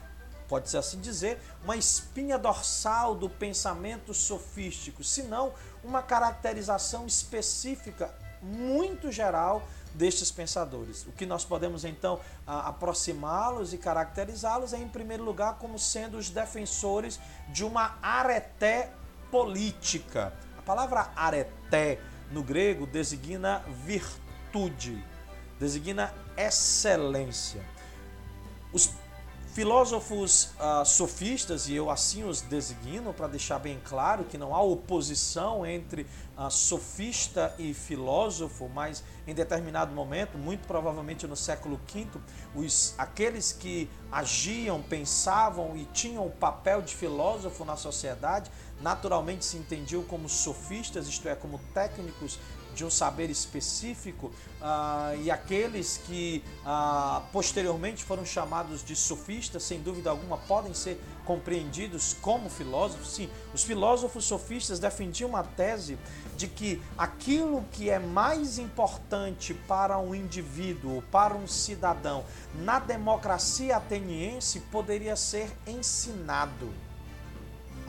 pode-se 0.50 0.76
assim 0.76 1.00
dizer, 1.00 1.40
uma 1.62 1.76
espinha 1.76 2.36
dorsal 2.36 3.14
do 3.14 3.30
pensamento 3.30 4.12
sofístico, 4.12 5.04
senão 5.04 5.52
uma 5.82 6.02
caracterização 6.02 7.06
específica 7.06 8.14
muito 8.42 9.10
geral 9.10 9.62
destes 9.94 10.30
pensadores. 10.30 11.06
O 11.06 11.12
que 11.12 11.26
nós 11.26 11.44
podemos 11.44 11.84
então 11.84 12.20
aproximá-los 12.46 13.72
e 13.72 13.78
caracterizá-los 13.78 14.72
é, 14.72 14.78
em 14.78 14.88
primeiro 14.88 15.24
lugar, 15.24 15.58
como 15.58 15.78
sendo 15.78 16.16
os 16.16 16.30
defensores 16.30 17.18
de 17.48 17.64
uma 17.64 17.98
areté 18.02 18.90
política. 19.30 20.32
A 20.58 20.62
palavra 20.62 21.10
areté 21.16 22.00
no 22.30 22.42
grego 22.42 22.86
designa 22.86 23.62
virtude, 23.84 25.04
designa 25.58 26.14
excelência. 26.36 27.62
Os 28.72 28.86
Filósofos 29.60 30.54
uh, 30.58 30.86
sofistas, 30.86 31.68
e 31.68 31.74
eu 31.74 31.90
assim 31.90 32.24
os 32.24 32.40
designo 32.40 33.12
para 33.12 33.28
deixar 33.28 33.58
bem 33.58 33.78
claro 33.84 34.24
que 34.24 34.38
não 34.38 34.54
há 34.54 34.62
oposição 34.62 35.66
entre 35.66 36.06
uh, 36.34 36.50
sofista 36.50 37.54
e 37.58 37.74
filósofo, 37.74 38.70
mas 38.70 39.04
em 39.26 39.34
determinado 39.34 39.94
momento, 39.94 40.38
muito 40.38 40.66
provavelmente 40.66 41.26
no 41.26 41.36
século 41.36 41.78
V, 41.92 42.06
os, 42.54 42.94
aqueles 42.96 43.52
que 43.52 43.86
agiam, 44.10 44.80
pensavam 44.80 45.76
e 45.76 45.84
tinham 45.92 46.26
o 46.26 46.30
papel 46.30 46.80
de 46.80 46.94
filósofo 46.94 47.62
na 47.62 47.76
sociedade, 47.76 48.50
naturalmente 48.80 49.44
se 49.44 49.58
entendiam 49.58 50.02
como 50.04 50.26
sofistas, 50.26 51.06
isto 51.06 51.28
é, 51.28 51.34
como 51.34 51.60
técnicos 51.74 52.38
de 52.80 52.84
um 52.86 52.90
saber 52.90 53.28
específico, 53.28 54.32
ah, 54.58 55.12
e 55.18 55.30
aqueles 55.30 56.00
que 56.06 56.42
ah, 56.64 57.20
posteriormente 57.30 58.02
foram 58.02 58.24
chamados 58.24 58.82
de 58.82 58.96
sofistas, 58.96 59.62
sem 59.62 59.82
dúvida 59.82 60.08
alguma, 60.08 60.38
podem 60.38 60.72
ser 60.72 60.98
compreendidos 61.26 62.16
como 62.22 62.48
filósofos. 62.48 63.12
Sim, 63.12 63.28
os 63.52 63.62
filósofos 63.62 64.24
sofistas 64.24 64.78
defendiam 64.78 65.28
uma 65.28 65.42
tese 65.42 65.98
de 66.38 66.48
que 66.48 66.80
aquilo 66.96 67.62
que 67.70 67.90
é 67.90 67.98
mais 67.98 68.58
importante 68.58 69.52
para 69.52 69.98
um 69.98 70.14
indivíduo, 70.14 71.02
para 71.12 71.34
um 71.34 71.46
cidadão, 71.46 72.24
na 72.54 72.78
democracia 72.78 73.76
ateniense 73.76 74.58
poderia 74.72 75.16
ser 75.16 75.50
ensinado. 75.66 76.72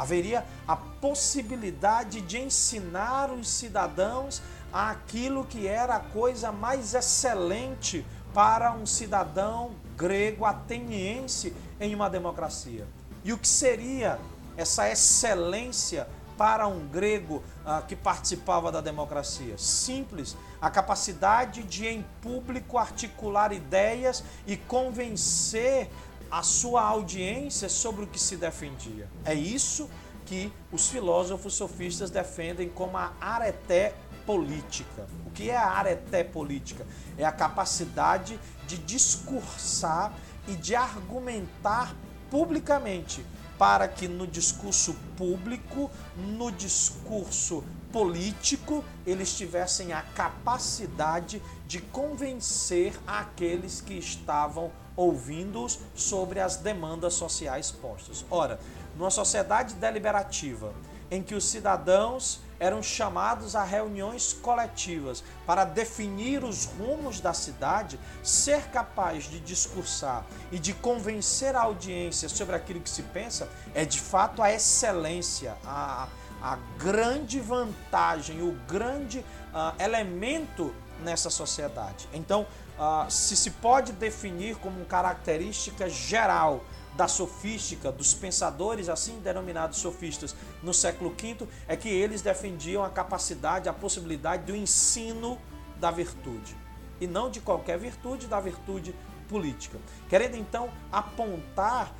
Haveria 0.01 0.43
a 0.67 0.75
possibilidade 0.75 2.21
de 2.21 2.39
ensinar 2.39 3.31
os 3.31 3.47
cidadãos 3.47 4.41
aquilo 4.71 5.45
que 5.45 5.67
era 5.67 5.95
a 5.95 5.99
coisa 5.99 6.51
mais 6.51 6.93
excelente 6.93 8.05
para 8.33 8.71
um 8.71 8.85
cidadão 8.85 9.71
grego 9.97 10.45
ateniense 10.45 11.53
em 11.79 11.93
uma 11.93 12.09
democracia. 12.09 12.87
E 13.23 13.33
o 13.33 13.37
que 13.37 13.47
seria 13.47 14.19
essa 14.57 14.89
excelência 14.89 16.07
para 16.37 16.67
um 16.67 16.87
grego 16.87 17.43
ah, 17.65 17.83
que 17.87 17.95
participava 17.95 18.71
da 18.71 18.81
democracia? 18.81 19.57
Simples, 19.57 20.35
a 20.61 20.69
capacidade 20.69 21.61
de 21.63 21.85
em 21.85 22.05
público 22.21 22.77
articular 22.77 23.51
ideias 23.51 24.23
e 24.47 24.57
convencer 24.57 25.89
a 26.31 26.41
sua 26.41 26.81
audiência 26.81 27.67
sobre 27.67 28.05
o 28.05 28.07
que 28.07 28.19
se 28.19 28.37
defendia. 28.37 29.07
É 29.25 29.33
isso 29.33 29.89
que 30.25 30.51
os 30.71 30.87
filósofos 30.87 31.53
sofistas 31.53 32.09
defendem 32.09 32.69
como 32.69 32.97
a 32.97 33.11
areté 33.19 33.93
política. 34.25 35.07
O 35.25 35.31
que 35.31 35.49
é 35.49 35.57
a 35.57 35.69
areté 35.69 36.23
política? 36.23 36.85
É 37.17 37.25
a 37.25 37.31
capacidade 37.31 38.39
de 38.67 38.77
discursar 38.77 40.13
e 40.47 40.55
de 40.55 40.75
argumentar 40.75 41.95
publicamente 42.29 43.25
para 43.57 43.87
que 43.87 44.07
no 44.07 44.25
discurso 44.25 44.95
público, 45.15 45.91
no 46.17 46.51
discurso 46.51 47.63
político, 47.91 48.83
eles 49.05 49.37
tivessem 49.37 49.93
a 49.93 50.01
capacidade 50.01 51.41
de 51.67 51.79
convencer 51.79 52.99
aqueles 53.05 53.79
que 53.79 53.93
estavam 53.93 54.71
ouvindo-os 54.95 55.79
sobre 55.95 56.39
as 56.39 56.55
demandas 56.55 57.13
sociais 57.13 57.69
postas. 57.69 58.25
Ora, 58.31 58.59
numa 58.97 59.11
sociedade 59.11 59.75
deliberativa 59.75 60.73
em 61.11 61.21
que 61.21 61.35
os 61.35 61.43
cidadãos 61.43 62.39
eram 62.57 62.81
chamados 62.81 63.55
a 63.55 63.63
reuniões 63.63 64.33
coletivas 64.33 65.23
para 65.45 65.65
definir 65.65 66.43
os 66.43 66.65
rumos 66.65 67.19
da 67.19 67.33
cidade, 67.33 67.99
ser 68.23 68.69
capaz 68.69 69.25
de 69.25 69.39
discursar 69.39 70.23
e 70.51 70.59
de 70.59 70.71
convencer 70.73 71.55
a 71.55 71.63
audiência 71.63 72.29
sobre 72.29 72.55
aquilo 72.55 72.79
que 72.79 72.89
se 72.89 73.03
pensa 73.03 73.49
é 73.73 73.83
de 73.83 73.99
fato 73.99 74.43
a 74.43 74.53
excelência, 74.53 75.57
a, 75.65 76.07
a 76.41 76.55
grande 76.77 77.39
vantagem, 77.39 78.41
o 78.41 78.51
grande 78.67 79.19
uh, 79.19 79.83
elemento 79.83 80.73
nessa 81.03 81.31
sociedade. 81.31 82.07
Então, 82.13 82.45
uh, 82.77 83.09
se 83.09 83.35
se 83.35 83.49
pode 83.49 83.91
definir 83.91 84.55
como 84.57 84.85
característica 84.85 85.89
geral 85.89 86.63
da 86.95 87.07
sofística, 87.07 87.91
dos 87.91 88.13
pensadores 88.13 88.89
assim 88.89 89.19
denominados 89.19 89.77
sofistas 89.79 90.35
no 90.61 90.73
século 90.73 91.15
V, 91.17 91.47
é 91.67 91.75
que 91.75 91.89
eles 91.89 92.21
defendiam 92.21 92.83
a 92.83 92.89
capacidade, 92.89 93.69
a 93.69 93.73
possibilidade 93.73 94.43
do 94.43 94.55
ensino 94.55 95.37
da 95.79 95.89
virtude. 95.89 96.55
E 96.99 97.07
não 97.07 97.29
de 97.29 97.39
qualquer 97.39 97.79
virtude, 97.79 98.27
da 98.27 98.39
virtude 98.39 98.93
política. 99.27 99.79
Querendo 100.09 100.35
então 100.35 100.69
apontar 100.91 101.93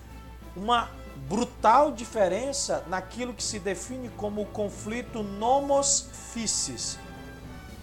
uma 0.56 0.90
brutal 1.28 1.92
diferença 1.92 2.84
naquilo 2.88 3.34
que 3.34 3.44
se 3.44 3.60
define 3.60 4.10
como 4.10 4.42
o 4.42 4.46
conflito 4.46 5.24
nomos 5.24 6.10
fissis. 6.34 7.00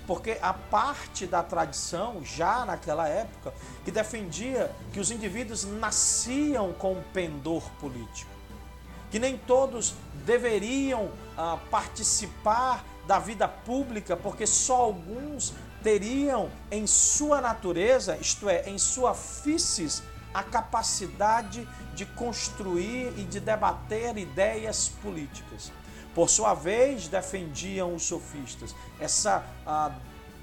Porque 0.09 0.39
a 0.41 0.55
parte 0.55 1.27
da 1.27 1.43
tradição, 1.43 2.25
já 2.25 2.65
naquela 2.65 3.07
época, 3.07 3.53
que 3.85 3.91
defendia 3.91 4.75
que 4.91 4.99
os 4.99 5.11
indivíduos 5.11 5.65
nasciam 5.65 6.73
com 6.73 6.97
pendor 7.13 7.63
político, 7.79 8.31
que 9.11 9.19
nem 9.19 9.37
todos 9.37 9.95
deveriam 10.25 11.11
ah, 11.37 11.59
participar 11.71 12.83
da 13.07 13.19
vida 13.19 13.47
pública, 13.47 14.17
porque 14.17 14.47
só 14.47 14.77
alguns 14.77 15.53
teriam 15.83 16.51
em 16.71 16.87
sua 16.87 17.43
natureza, 17.43 18.17
isto 18.17 18.49
é, 18.49 18.67
em 18.67 18.79
sua 18.79 19.13
fissis, 19.13 20.03
a 20.33 20.43
capacidade 20.43 21.69
de 21.95 22.07
construir 22.07 23.13
e 23.19 23.25
de 23.25 23.41
debater 23.41 24.17
ideias 24.17 24.89
políticas. 25.03 25.71
Por 26.15 26.29
sua 26.29 26.55
vez, 26.55 27.09
defendiam 27.09 27.95
os 27.95 28.05
sofistas. 28.05 28.75
Essa 28.99 29.45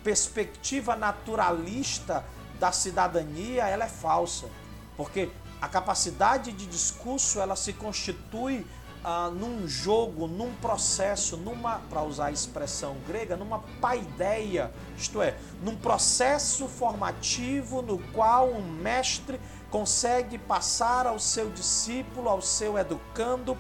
perspectiva 0.03 0.95
naturalista 0.95 2.23
da 2.59 2.71
cidadania, 2.71 3.67
ela 3.67 3.85
é 3.85 3.89
falsa, 3.89 4.47
porque 4.95 5.29
a 5.61 5.67
capacidade 5.67 6.51
de 6.51 6.65
discurso 6.67 7.39
ela 7.39 7.55
se 7.55 7.73
constitui 7.73 8.65
ah, 9.03 9.29
num 9.29 9.67
jogo, 9.67 10.27
num 10.27 10.53
processo, 10.55 11.37
numa, 11.37 11.79
para 11.89 12.01
usar 12.03 12.27
a 12.27 12.31
expressão 12.31 12.97
grega, 13.07 13.35
numa 13.35 13.59
paideia, 13.79 14.71
isto 14.97 15.21
é, 15.21 15.37
num 15.61 15.75
processo 15.75 16.67
formativo 16.67 17.81
no 17.81 17.99
qual 18.13 18.49
um 18.49 18.61
mestre 18.61 19.39
consegue 19.69 20.37
passar 20.37 21.05
ao 21.05 21.19
seu 21.19 21.49
discípulo, 21.49 22.29
ao 22.29 22.41
seu 22.41 22.77
educando, 22.77 23.57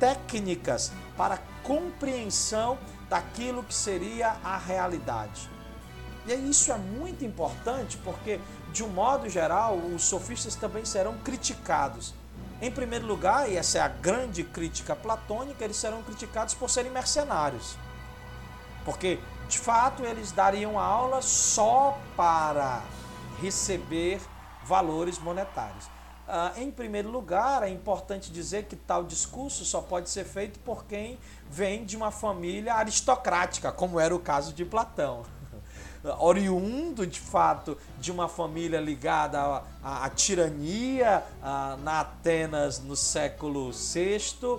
técnicas 0.00 0.90
para 1.16 1.38
compreensão 1.62 2.78
daquilo 3.08 3.62
que 3.62 3.74
seria 3.74 4.36
a 4.42 4.56
realidade. 4.56 5.50
E 6.26 6.32
isso 6.34 6.70
é 6.70 6.76
muito 6.76 7.24
importante 7.24 7.96
porque, 7.98 8.40
de 8.72 8.84
um 8.84 8.88
modo 8.88 9.28
geral, 9.28 9.76
os 9.76 10.04
sofistas 10.04 10.54
também 10.54 10.84
serão 10.84 11.18
criticados. 11.18 12.14
Em 12.60 12.70
primeiro 12.70 13.06
lugar, 13.06 13.50
e 13.50 13.56
essa 13.56 13.78
é 13.78 13.80
a 13.80 13.88
grande 13.88 14.44
crítica 14.44 14.94
platônica, 14.94 15.64
eles 15.64 15.76
serão 15.76 16.02
criticados 16.02 16.54
por 16.54 16.70
serem 16.70 16.92
mercenários. 16.92 17.76
Porque, 18.84 19.18
de 19.48 19.58
fato, 19.58 20.04
eles 20.04 20.30
dariam 20.30 20.78
aula 20.78 21.20
só 21.22 21.98
para 22.16 22.82
receber 23.40 24.20
valores 24.64 25.18
monetários. 25.18 25.90
Ah, 26.34 26.54
em 26.56 26.70
primeiro 26.70 27.10
lugar, 27.10 27.62
é 27.62 27.68
importante 27.68 28.32
dizer 28.32 28.64
que 28.64 28.74
tal 28.74 29.04
discurso 29.04 29.66
só 29.66 29.82
pode 29.82 30.08
ser 30.08 30.24
feito 30.24 30.58
por 30.60 30.86
quem 30.86 31.18
vem 31.50 31.84
de 31.84 31.94
uma 31.94 32.10
família 32.10 32.72
aristocrática, 32.72 33.70
como 33.70 34.00
era 34.00 34.16
o 34.16 34.18
caso 34.18 34.54
de 34.54 34.64
Platão. 34.64 35.24
Oriundo, 36.18 37.06
de 37.06 37.20
fato, 37.20 37.76
de 37.98 38.10
uma 38.10 38.28
família 38.28 38.80
ligada 38.80 39.42
à, 39.42 39.62
à, 39.84 40.04
à 40.06 40.08
tirania 40.08 41.22
à, 41.42 41.76
na 41.82 42.00
Atenas 42.00 42.78
no 42.80 42.96
século 42.96 43.70
VI, 43.70 44.58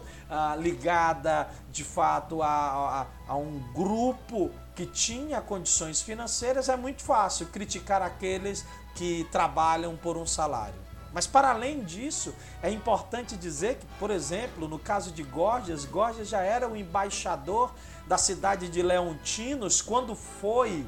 ligada, 0.59 1.49
de 1.71 1.83
fato, 1.83 2.43
a, 2.43 3.07
a 3.27 3.35
um 3.35 3.57
grupo 3.73 4.51
que 4.75 4.85
tinha 4.85 5.41
condições 5.41 6.03
financeiras, 6.03 6.69
é 6.69 6.75
muito 6.75 7.01
fácil 7.01 7.47
criticar 7.47 8.03
aqueles 8.03 8.63
que 8.93 9.27
trabalham 9.31 9.97
por 9.97 10.17
um 10.17 10.25
salário. 10.27 10.82
Mas 11.13 11.27
para 11.27 11.51
além 11.51 11.83
disso, 11.83 12.33
é 12.61 12.69
importante 12.69 13.37
dizer 13.37 13.77
que, 13.77 13.85
por 13.99 14.09
exemplo, 14.09 14.67
no 14.67 14.79
caso 14.79 15.11
de 15.11 15.21
Gorgias, 15.23 15.85
Gorgias 15.85 16.27
já 16.27 16.41
era 16.41 16.67
o 16.67 16.75
embaixador 16.75 17.71
da 18.07 18.17
cidade 18.17 18.67
de 18.67 18.81
Leontinos 18.81 19.81
quando 19.81 20.15
foi 20.15 20.85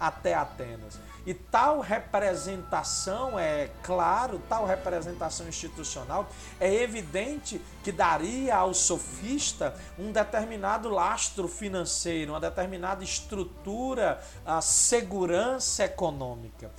até 0.00 0.34
Atenas. 0.34 0.98
E 1.26 1.34
tal 1.34 1.80
representação 1.80 3.36
é 3.36 3.68
claro, 3.82 4.40
tal 4.48 4.64
representação 4.64 5.48
institucional 5.48 6.28
é 6.60 6.72
evidente 6.72 7.60
que 7.82 7.90
daria 7.90 8.54
ao 8.54 8.72
sofista 8.72 9.74
um 9.98 10.12
determinado 10.12 10.88
lastro 10.88 11.48
financeiro, 11.48 12.32
uma 12.32 12.40
determinada 12.40 13.02
estrutura, 13.02 14.22
a 14.44 14.60
segurança 14.60 15.84
econômica. 15.84 16.70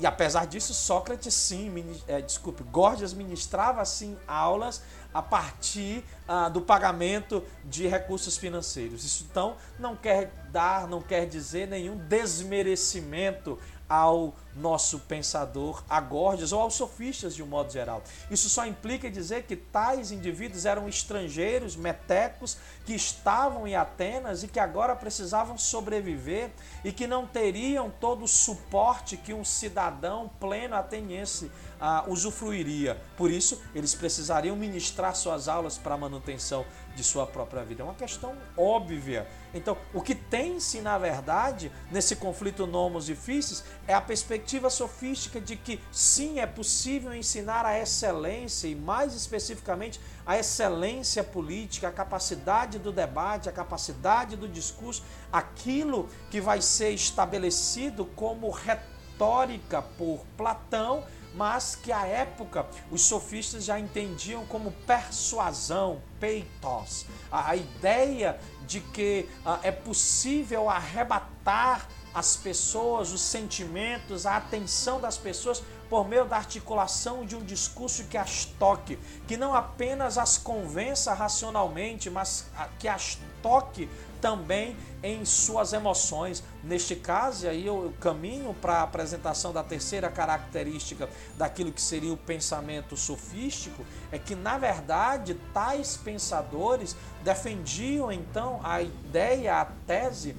E 0.00 0.06
apesar 0.06 0.46
disso, 0.46 0.74
Sócrates 0.74 1.32
sim, 1.34 1.72
é, 2.08 2.20
desculpe, 2.20 2.62
Gorgias 2.64 3.12
ministrava 3.12 3.84
sim 3.84 4.16
aulas 4.26 4.82
a 5.14 5.20
partir 5.20 6.02
ah, 6.26 6.48
do 6.48 6.60
pagamento 6.60 7.44
de 7.64 7.86
recursos 7.86 8.36
financeiros. 8.36 9.04
Isso 9.04 9.26
então 9.30 9.56
não 9.78 9.94
quer 9.94 10.32
dar, 10.50 10.88
não 10.88 11.02
quer 11.02 11.26
dizer 11.26 11.68
nenhum 11.68 11.96
desmerecimento 11.96 13.58
ao 13.92 14.32
nosso 14.56 15.00
pensador, 15.00 15.84
a 15.86 16.00
Gorgias 16.00 16.50
ou 16.50 16.62
aos 16.62 16.72
sofistas 16.72 17.34
de 17.34 17.42
um 17.42 17.46
modo 17.46 17.70
geral. 17.70 18.02
Isso 18.30 18.48
só 18.48 18.64
implica 18.64 19.10
dizer 19.10 19.42
que 19.42 19.54
tais 19.54 20.10
indivíduos 20.10 20.64
eram 20.64 20.88
estrangeiros, 20.88 21.76
metecos, 21.76 22.56
que 22.86 22.94
estavam 22.94 23.66
em 23.66 23.76
Atenas 23.76 24.42
e 24.42 24.48
que 24.48 24.58
agora 24.58 24.96
precisavam 24.96 25.58
sobreviver 25.58 26.50
e 26.82 26.90
que 26.90 27.06
não 27.06 27.26
teriam 27.26 27.92
todo 28.00 28.24
o 28.24 28.28
suporte 28.28 29.18
que 29.18 29.34
um 29.34 29.44
cidadão 29.44 30.30
pleno 30.40 30.74
ateniense 30.74 31.52
ah, 31.78 32.04
usufruiria. 32.08 32.98
Por 33.14 33.30
isso, 33.30 33.60
eles 33.74 33.94
precisariam 33.94 34.56
ministrar 34.56 35.14
suas 35.14 35.48
aulas 35.48 35.76
para 35.76 35.96
a 35.96 35.98
manutenção 35.98 36.64
de 36.96 37.04
sua 37.04 37.26
própria 37.26 37.62
vida. 37.62 37.82
É 37.82 37.84
uma 37.84 37.94
questão 37.94 38.34
óbvia. 38.56 39.26
Então, 39.54 39.76
o 39.92 40.00
que 40.00 40.14
tem-se, 40.14 40.80
na 40.80 40.96
verdade, 40.96 41.70
nesse 41.90 42.16
conflito 42.16 42.66
nomos 42.66 43.06
difíceis 43.06 43.62
é 43.86 43.92
a 43.92 44.00
perspectiva 44.00 44.70
sofística 44.70 45.40
de 45.40 45.56
que 45.56 45.78
sim, 45.90 46.40
é 46.40 46.46
possível 46.46 47.14
ensinar 47.14 47.66
a 47.66 47.78
excelência 47.78 48.66
e, 48.66 48.74
mais 48.74 49.14
especificamente, 49.14 50.00
a 50.24 50.38
excelência 50.38 51.22
política, 51.22 51.88
a 51.88 51.92
capacidade 51.92 52.78
do 52.78 52.90
debate, 52.90 53.48
a 53.48 53.52
capacidade 53.52 54.36
do 54.36 54.48
discurso, 54.48 55.04
aquilo 55.30 56.08
que 56.30 56.40
vai 56.40 56.62
ser 56.62 56.90
estabelecido 56.90 58.06
como 58.06 58.50
retórica 58.50 59.82
por 59.82 60.24
Platão 60.36 61.04
mas 61.34 61.74
que 61.74 61.90
à 61.90 62.06
época 62.06 62.66
os 62.90 63.02
sofistas 63.02 63.64
já 63.64 63.78
entendiam 63.78 64.44
como 64.46 64.72
persuasão, 64.86 66.00
peitos, 66.20 67.06
a, 67.30 67.50
a 67.50 67.56
ideia 67.56 68.38
de 68.66 68.80
que 68.80 69.28
a, 69.44 69.54
ah, 69.54 69.60
é 69.62 69.70
possível 69.70 70.68
arrebatar 70.68 71.88
as 72.14 72.36
pessoas, 72.36 73.10
os 73.12 73.22
sentimentos, 73.22 74.26
a 74.26 74.36
atenção 74.36 75.00
das 75.00 75.16
pessoas 75.16 75.62
por 75.88 76.08
meio 76.08 76.24
da 76.24 76.36
articulação 76.36 77.24
de 77.24 77.36
um 77.36 77.44
discurso 77.44 78.04
que 78.04 78.16
as 78.16 78.44
toque, 78.44 78.98
que 79.26 79.36
não 79.36 79.54
apenas 79.54 80.16
as 80.16 80.38
convença 80.38 81.12
racionalmente, 81.12 82.08
mas 82.08 82.46
que 82.78 82.88
as 82.88 83.18
toque 83.42 83.88
também 84.22 84.76
em 85.02 85.24
suas 85.24 85.72
emoções. 85.72 86.44
Neste 86.62 86.94
caso, 86.94 87.48
aí 87.48 87.66
eu 87.66 87.92
caminho 88.00 88.54
para 88.54 88.76
a 88.76 88.82
apresentação 88.82 89.52
da 89.52 89.64
terceira 89.64 90.08
característica 90.08 91.10
daquilo 91.36 91.72
que 91.72 91.82
seria 91.82 92.12
o 92.12 92.16
pensamento 92.16 92.96
sofístico, 92.96 93.84
é 94.12 94.18
que 94.18 94.36
na 94.36 94.56
verdade 94.56 95.34
tais 95.52 95.96
pensadores 95.96 96.96
defendiam 97.24 98.12
então 98.12 98.60
a 98.62 98.80
ideia, 98.80 99.60
a 99.60 99.64
tese 99.64 100.36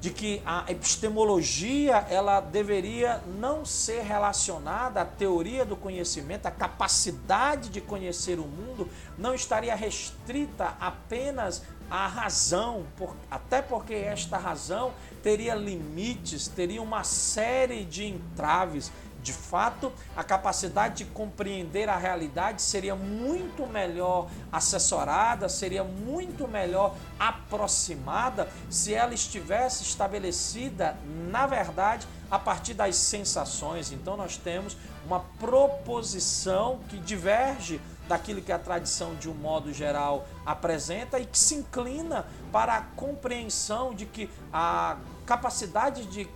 de 0.00 0.10
que 0.10 0.40
a 0.46 0.64
epistemologia 0.68 2.06
ela 2.08 2.40
deveria 2.40 3.20
não 3.38 3.64
ser 3.64 4.02
relacionada 4.02 5.00
à 5.00 5.04
teoria 5.04 5.64
do 5.64 5.76
conhecimento, 5.76 6.46
a 6.46 6.52
capacidade 6.52 7.68
de 7.68 7.80
conhecer 7.80 8.38
o 8.38 8.46
mundo 8.46 8.88
não 9.18 9.34
estaria 9.34 9.74
restrita 9.74 10.76
apenas 10.80 11.64
à 11.90 12.06
razão, 12.06 12.86
por, 12.96 13.14
até 13.30 13.62
porque 13.62 13.94
esta 13.94 14.36
razão 14.36 14.92
teria 15.22 15.54
limites, 15.54 16.48
teria 16.48 16.82
uma 16.82 17.02
série 17.04 17.84
de 17.84 18.06
entraves 18.06 18.92
De 19.20 19.32
fato, 19.32 19.92
a 20.16 20.22
capacidade 20.22 21.04
de 21.04 21.10
compreender 21.10 21.88
a 21.88 21.96
realidade 21.96 22.62
seria 22.62 22.94
muito 22.94 23.66
melhor 23.66 24.30
assessorada, 24.50 25.48
seria 25.48 25.82
muito 25.82 26.46
melhor 26.46 26.94
aproximada 27.18 28.48
se 28.70 28.94
ela 28.94 29.12
estivesse 29.12 29.82
estabelecida, 29.82 30.96
na 31.30 31.46
verdade, 31.46 32.06
a 32.30 32.38
partir 32.38 32.74
das 32.74 32.94
sensações. 32.96 33.90
Então, 33.90 34.16
nós 34.16 34.36
temos 34.36 34.76
uma 35.04 35.20
proposição 35.38 36.78
que 36.88 36.96
diverge 36.98 37.80
daquilo 38.08 38.40
que 38.40 38.50
a 38.50 38.58
tradição, 38.58 39.14
de 39.14 39.28
um 39.28 39.34
modo 39.34 39.72
geral, 39.72 40.26
apresenta 40.44 41.20
e 41.20 41.26
que 41.26 41.38
se 41.38 41.54
inclina 41.54 42.26
para 42.50 42.76
a 42.76 42.82
compreensão 42.82 43.94
de 43.94 44.06
que 44.06 44.30
a 44.52 44.96
capacidade 45.26 46.06
de 46.06 46.28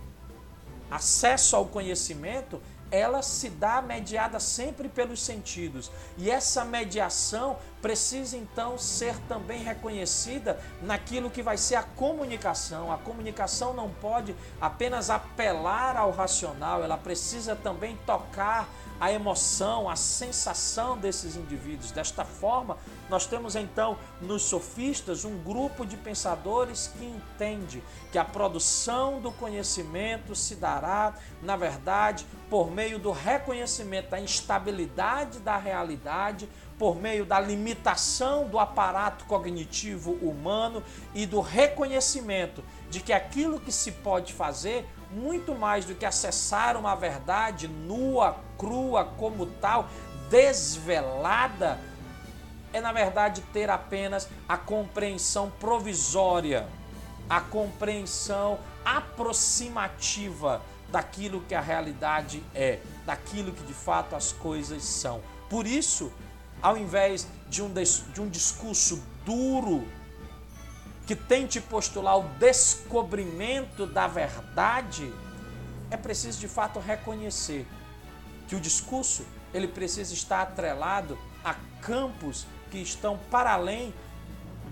acesso 0.89 1.55
ao 1.55 1.65
conhecimento 1.65 2.61
ela 2.91 3.23
se 3.23 3.49
dá 3.49 3.81
mediada 3.81 4.39
sempre 4.39 4.87
pelos 4.87 5.19
sentidos. 5.23 5.91
E 6.15 6.29
essa 6.29 6.63
mediação 6.63 7.57
precisa 7.83 8.37
então 8.37 8.77
ser 8.77 9.13
também 9.27 9.61
reconhecida 9.61 10.57
naquilo 10.81 11.29
que 11.29 11.43
vai 11.43 11.57
ser 11.57 11.75
a 11.75 11.83
comunicação. 11.83 12.89
A 12.89 12.97
comunicação 12.97 13.73
não 13.73 13.89
pode 13.89 14.33
apenas 14.61 15.09
apelar 15.09 15.97
ao 15.97 16.11
racional, 16.11 16.81
ela 16.81 16.97
precisa 16.97 17.57
também 17.57 17.97
tocar 18.05 18.69
a 19.01 19.11
emoção, 19.11 19.89
a 19.89 19.97
sensação 19.97 20.97
desses 20.97 21.35
indivíduos. 21.35 21.91
Desta 21.91 22.23
forma, 22.23 22.77
nós 23.09 23.25
temos 23.25 23.53
então 23.53 23.97
nos 24.21 24.43
sofistas 24.43 25.25
um 25.25 25.37
grupo 25.39 25.85
de 25.85 25.97
pensadores 25.97 26.89
que 26.97 27.03
entende 27.03 27.83
que 28.13 28.17
a 28.17 28.23
produção 28.23 29.19
do 29.19 29.29
conhecimento 29.29 30.33
se 30.33 30.55
dará, 30.55 31.15
na 31.41 31.57
verdade, 31.57 32.25
por 32.49 32.71
meio 32.71 32.97
do 32.97 33.11
reconhecimento 33.11 34.09
da 34.09 34.21
instabilidade 34.21 35.39
da 35.39 35.57
realidade, 35.57 36.47
por 36.77 36.95
meio 36.95 37.25
da 37.25 37.39
limitação 37.39 38.47
do 38.47 38.59
aparato 38.59 39.25
cognitivo 39.25 40.13
humano 40.21 40.83
e 41.13 41.25
do 41.25 41.39
reconhecimento 41.39 42.63
de 42.89 42.99
que 42.99 43.13
aquilo 43.13 43.59
que 43.59 43.71
se 43.71 43.91
pode 43.91 44.33
fazer 44.33 44.85
muito 45.11 45.53
mais 45.53 45.85
do 45.85 45.95
que 45.95 46.05
acessar 46.05 46.75
uma 46.75 46.95
verdade 46.95 47.67
nua, 47.67 48.37
crua 48.57 49.05
como 49.05 49.45
tal, 49.45 49.87
desvelada, 50.29 51.79
é 52.71 52.81
na 52.81 52.91
verdade 52.91 53.41
ter 53.53 53.69
apenas 53.69 54.27
a 54.49 54.57
compreensão 54.57 55.51
provisória, 55.59 56.67
a 57.29 57.39
compreensão 57.39 58.59
aproximativa 58.83 60.61
daquilo 60.91 61.41
que 61.41 61.55
a 61.55 61.61
realidade 61.61 62.43
é, 62.53 62.79
daquilo 63.05 63.51
que 63.51 63.63
de 63.63 63.73
fato 63.73 64.15
as 64.15 64.31
coisas 64.31 64.83
são. 64.83 65.21
Por 65.49 65.67
isso, 65.67 66.11
ao 66.63 66.77
invés 66.77 67.27
de 67.49 67.61
um, 67.61 67.71
de 67.71 68.21
um 68.21 68.29
discurso 68.29 69.03
duro, 69.25 69.85
que 71.05 71.15
tente 71.15 71.59
postular 71.59 72.17
o 72.17 72.23
descobrimento 72.39 73.85
da 73.85 74.07
verdade, 74.07 75.13
é 75.91 75.97
preciso 75.97 76.39
de 76.39 76.47
fato 76.47 76.79
reconhecer 76.79 77.67
que 78.47 78.55
o 78.55 78.59
discurso 78.59 79.25
ele 79.53 79.67
precisa 79.67 80.13
estar 80.13 80.41
atrelado 80.41 81.19
a 81.43 81.55
campos 81.81 82.47
que 82.71 82.77
estão 82.77 83.19
para 83.29 83.51
além 83.51 83.93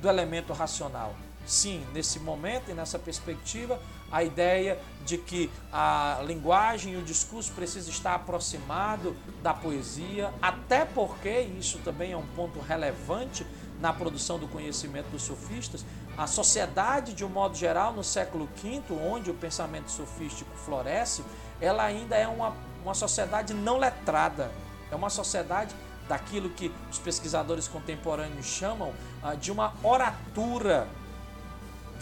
do 0.02 0.08
elemento 0.08 0.54
racional. 0.54 1.14
Sim, 1.46 1.86
nesse 1.94 2.20
momento 2.20 2.72
e 2.72 2.74
nessa 2.74 2.98
perspectiva, 2.98 3.82
a 4.12 4.24
ideia 4.24 4.80
de 5.06 5.18
que 5.18 5.50
a 5.72 6.22
linguagem 6.26 6.94
e 6.94 6.98
o 6.98 7.02
discurso 7.02 7.52
precisa 7.54 7.90
estar 7.90 8.14
aproximado 8.16 9.16
da 9.42 9.54
poesia, 9.54 10.34
até 10.42 10.86
porque 10.86 11.42
isso 11.60 11.80
também 11.80 12.12
é 12.12 12.18
um 12.18 12.26
ponto 12.36 12.60
relevante 12.60 13.46
na 13.80 13.92
produção 13.92 14.38
do 14.38 14.48
conhecimento 14.48 15.08
dos 15.10 15.24
sofistas, 15.24 15.84
a 16.18 16.28
sociedade, 16.28 17.14
de 17.14 17.26
um 17.26 17.30
modo 17.30 17.56
geral, 17.56 17.94
no 17.94 18.04
século 18.04 18.48
V, 18.62 18.82
onde 18.92 19.32
o 19.32 19.34
pensamento 19.34 19.90
sofístico 19.90 20.52
floresce, 20.56 21.24
ela 21.60 21.84
ainda 21.84 22.16
é 22.16 22.28
uma, 22.28 22.56
uma 22.84 22.94
sociedade 22.94 23.54
não 23.54 23.78
letrada. 23.78 24.52
É 24.92 24.96
uma 24.96 25.10
sociedade 25.10 25.74
daquilo 26.08 26.50
que 26.50 26.72
os 26.92 27.00
pesquisadores 27.00 27.68
contemporâneos 27.68 28.46
chamam 28.46 28.94
ah, 29.24 29.34
de 29.34 29.52
uma 29.52 29.74
oratura, 29.82 30.88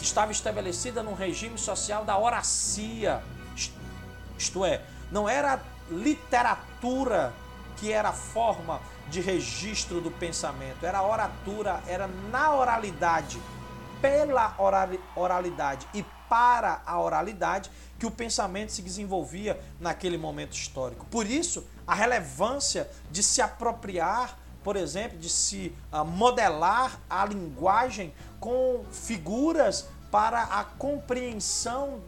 estava 0.04 0.32
estabelecida 0.32 1.04
num 1.04 1.14
regime 1.14 1.58
social 1.58 2.06
da 2.06 2.18
oracia. 2.18 3.24
Isto 4.38 4.66
é, 4.66 4.82
não 5.12 5.28
era 5.28 5.62
literatura 5.90 7.34
que 7.78 7.92
era 7.92 8.10
a 8.10 8.14
forma 8.14 8.82
de 9.10 9.22
registro 9.22 10.02
do 10.02 10.12
pensamento, 10.12 10.86
era 10.86 11.02
oratura, 11.02 11.82
era 11.88 12.08
na 12.30 12.54
oralidade 12.54 13.40
pela 14.02 14.56
oralidade 15.16 15.88
e 15.94 16.04
para 16.30 16.82
a 16.86 17.00
oralidade 17.00 17.72
que 17.98 18.06
o 18.06 18.12
pensamento 18.12 18.72
se 18.72 18.82
desenvolvia 18.82 19.60
naquele 19.80 20.18
momento 20.18 20.54
histórico. 20.54 21.06
Por 21.08 21.26
isso, 21.26 21.68
a 21.86 21.96
relevância 21.96 22.90
de 23.12 23.24
se 23.24 23.42
apropriar, 23.42 24.38
por 24.64 24.76
exemplo, 24.76 25.18
de 25.18 25.30
se 25.30 25.76
uh, 25.92 26.04
modelar 26.04 27.00
a 27.10 27.26
linguagem 27.26 28.14
com 28.40 28.84
figuras 28.92 29.88
para 30.12 30.44
a 30.44 30.64
compreensão 30.64 32.02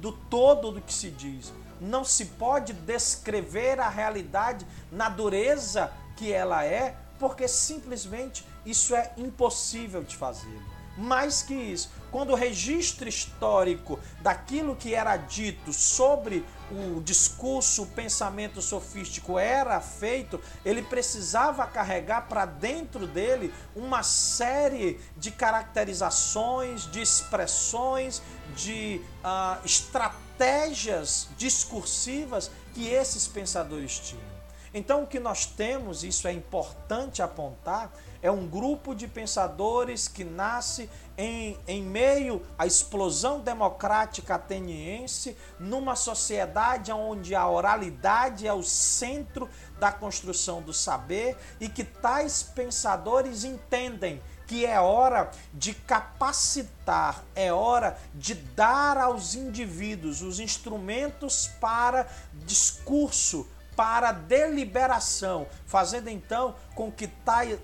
do 0.00 0.12
todo 0.12 0.72
do 0.72 0.80
que 0.80 0.92
se 0.92 1.10
diz. 1.10 1.52
Não 1.80 2.04
se 2.04 2.26
pode 2.26 2.72
descrever 2.72 3.80
a 3.80 3.88
realidade 3.88 4.66
na 4.90 5.08
dureza 5.08 5.92
que 6.16 6.32
ela 6.32 6.64
é, 6.64 6.96
porque 7.18 7.48
simplesmente 7.48 8.46
isso 8.64 8.94
é 8.94 9.12
impossível 9.16 10.02
de 10.02 10.16
fazer. 10.16 10.60
Mais 10.96 11.42
que 11.42 11.54
isso, 11.54 11.90
quando 12.14 12.30
o 12.30 12.36
registro 12.36 13.08
histórico 13.08 13.98
daquilo 14.22 14.76
que 14.76 14.94
era 14.94 15.16
dito 15.16 15.72
sobre 15.72 16.46
o 16.70 17.00
discurso, 17.00 17.82
o 17.82 17.86
pensamento 17.88 18.62
sofístico 18.62 19.36
era 19.36 19.80
feito, 19.80 20.40
ele 20.64 20.80
precisava 20.80 21.66
carregar 21.66 22.28
para 22.28 22.46
dentro 22.46 23.08
dele 23.08 23.52
uma 23.74 24.04
série 24.04 25.00
de 25.16 25.32
caracterizações, 25.32 26.88
de 26.88 27.02
expressões, 27.02 28.22
de 28.54 29.00
uh, 29.24 29.66
estratégias 29.66 31.26
discursivas 31.36 32.48
que 32.74 32.86
esses 32.86 33.26
pensadores 33.26 33.98
tinham. 33.98 34.33
Então, 34.76 35.04
o 35.04 35.06
que 35.06 35.20
nós 35.20 35.46
temos, 35.46 36.02
isso 36.02 36.26
é 36.26 36.32
importante 36.32 37.22
apontar, 37.22 37.92
é 38.20 38.28
um 38.28 38.44
grupo 38.44 38.92
de 38.92 39.06
pensadores 39.06 40.08
que 40.08 40.24
nasce 40.24 40.90
em, 41.16 41.56
em 41.68 41.80
meio 41.80 42.42
à 42.58 42.66
explosão 42.66 43.38
democrática 43.38 44.34
ateniense, 44.34 45.36
numa 45.60 45.94
sociedade 45.94 46.90
onde 46.90 47.36
a 47.36 47.48
oralidade 47.48 48.48
é 48.48 48.52
o 48.52 48.64
centro 48.64 49.48
da 49.78 49.92
construção 49.92 50.60
do 50.60 50.72
saber 50.72 51.36
e 51.60 51.68
que 51.68 51.84
tais 51.84 52.42
pensadores 52.42 53.44
entendem 53.44 54.20
que 54.46 54.66
é 54.66 54.80
hora 54.80 55.30
de 55.52 55.72
capacitar, 55.72 57.24
é 57.34 57.52
hora 57.52 57.96
de 58.14 58.34
dar 58.34 58.98
aos 58.98 59.34
indivíduos 59.34 60.20
os 60.20 60.38
instrumentos 60.38 61.48
para 61.60 62.06
discurso, 62.44 63.48
para 63.76 64.12
deliberação, 64.12 65.46
fazendo 65.66 66.08
então 66.08 66.54
com 66.74 66.90
que 66.90 67.08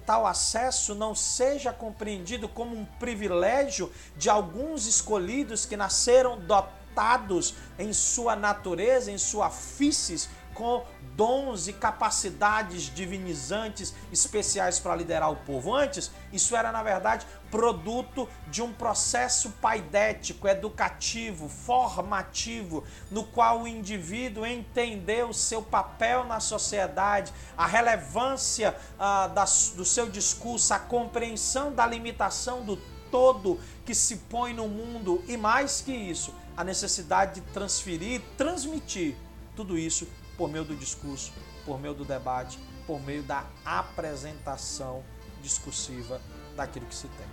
tal 0.07 0.27
acesso 0.27 0.95
não 0.95 1.15
seja 1.15 1.73
compreendido 1.73 2.49
como 2.49 2.77
um 2.77 2.85
privilégio 2.85 3.93
de 4.17 4.29
alguns 4.29 4.87
escolhidos 4.87 5.65
que 5.65 5.77
nasceram 5.77 6.39
dotados 6.39 7.55
em 7.79 7.93
sua 7.93 8.35
natureza, 8.35 9.11
em 9.11 9.19
sua 9.19 9.51
físis, 9.51 10.29
com 10.55 10.85
dons 11.21 11.69
e 11.69 11.75
capacidades 11.75 12.85
divinizantes 12.85 13.93
especiais 14.11 14.79
para 14.79 14.97
liderar 14.97 15.31
o 15.31 15.37
povo. 15.37 15.75
Antes, 15.75 16.11
isso 16.33 16.57
era 16.57 16.73
na 16.73 16.83
verdade 16.83 17.27
produto 17.51 18.27
de 18.47 18.63
um 18.63 18.73
processo 18.73 19.51
paidético, 19.61 20.49
educativo, 20.49 21.47
formativo, 21.47 22.85
no 23.11 23.23
qual 23.23 23.61
o 23.61 23.69
indivíduo 23.69 24.47
entendeu 24.47 25.29
o 25.29 25.35
seu 25.35 25.61
papel 25.61 26.25
na 26.25 26.41
sociedade, 26.41 27.35
a 27.55 27.67
relevância 27.67 28.75
ah, 28.99 29.27
da, 29.27 29.45
do 29.45 29.85
seu 29.85 30.09
discurso, 30.09 30.73
a 30.73 30.79
compreensão 30.79 31.71
da 31.71 31.87
limitação 31.87 32.63
do 32.63 32.79
todo 33.11 33.61
que 33.85 33.95
se 33.95 34.17
põe 34.17 34.55
no 34.55 34.69
mundo 34.69 35.23
e 35.29 35.37
mais 35.37 35.83
que 35.83 35.93
isso, 35.93 36.35
a 36.57 36.65
necessidade 36.65 37.43
de 37.43 37.53
transferir, 37.53 38.23
transmitir 38.39 39.17
tudo 39.55 39.77
isso 39.77 40.09
por 40.41 40.49
meio 40.49 40.65
do 40.65 40.75
discurso, 40.75 41.35
por 41.67 41.79
meio 41.79 41.93
do 41.93 42.03
debate, 42.03 42.59
por 42.87 42.99
meio 42.99 43.23
da 43.23 43.45
apresentação 43.63 45.05
discursiva 45.43 46.19
daquilo 46.57 46.87
que 46.87 46.95
se 46.95 47.09
tem. 47.09 47.27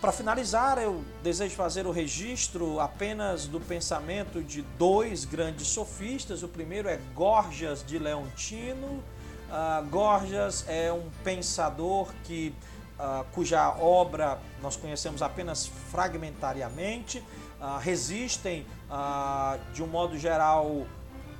Para 0.00 0.10
finalizar, 0.10 0.78
eu 0.78 1.04
desejo 1.22 1.54
fazer 1.54 1.86
o 1.86 1.92
registro 1.92 2.80
apenas 2.80 3.46
do 3.46 3.60
pensamento 3.60 4.42
de 4.42 4.62
dois 4.76 5.24
grandes 5.24 5.68
sofistas. 5.68 6.42
O 6.42 6.48
primeiro 6.48 6.88
é 6.88 6.96
Gorgias 7.14 7.86
de 7.86 8.00
Leontino. 8.00 9.00
Uh, 9.48 9.88
Gorgias 9.88 10.64
é 10.66 10.92
um 10.92 11.08
pensador 11.22 12.12
que, 12.24 12.52
uh, 12.98 13.24
cuja 13.32 13.70
obra 13.78 14.40
nós 14.60 14.74
conhecemos 14.74 15.22
apenas 15.22 15.68
fragmentariamente. 15.92 17.22
Uh, 17.60 17.78
resistem, 17.78 18.66
de 19.72 19.82
um 19.82 19.86
modo 19.86 20.18
geral, 20.18 20.86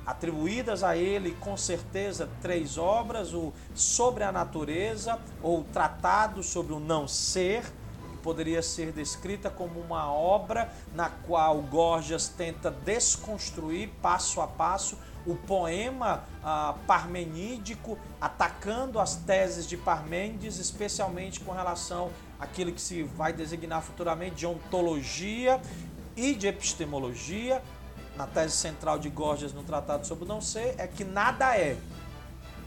atribuídas 0.09 0.83
a 0.83 0.97
ele 0.97 1.31
com 1.39 1.55
certeza 1.55 2.29
três 2.41 2.77
obras: 2.77 3.33
o 3.33 3.53
Sobre 3.73 4.23
a 4.23 4.31
Natureza, 4.31 5.19
ou 5.41 5.63
Tratado 5.63 6.41
sobre 6.43 6.73
o 6.73 6.79
Não 6.79 7.07
Ser 7.07 7.63
poderia 8.21 8.61
ser 8.61 8.91
descrita 8.91 9.49
como 9.49 9.79
uma 9.79 10.11
obra 10.11 10.71
na 10.93 11.09
qual 11.09 11.61
Gorgias 11.61 12.27
tenta 12.27 12.69
desconstruir 12.69 13.89
passo 14.01 14.41
a 14.41 14.47
passo 14.47 14.97
o 15.25 15.35
poema 15.35 16.23
ah, 16.43 16.75
parmenídico, 16.87 17.97
atacando 18.19 18.99
as 18.99 19.15
teses 19.15 19.67
de 19.67 19.77
Parmênides, 19.77 20.57
especialmente 20.57 21.39
com 21.41 21.51
relação 21.51 22.09
àquilo 22.39 22.71
que 22.71 22.81
se 22.81 23.03
vai 23.03 23.33
designar 23.33 23.81
futuramente 23.81 24.35
de 24.35 24.47
ontologia 24.47 25.61
e 26.15 26.33
de 26.33 26.47
epistemologia. 26.47 27.61
Na 28.19 28.27
tese 28.27 28.57
central 28.57 28.99
de 28.99 29.09
Gorgias 29.09 29.53
no 29.53 29.63
Tratado 29.63 30.05
sobre 30.05 30.25
o 30.25 30.27
Não 30.27 30.41
Ser 30.41 30.75
é 30.77 30.85
que 30.85 31.05
nada 31.05 31.57
é 31.57 31.77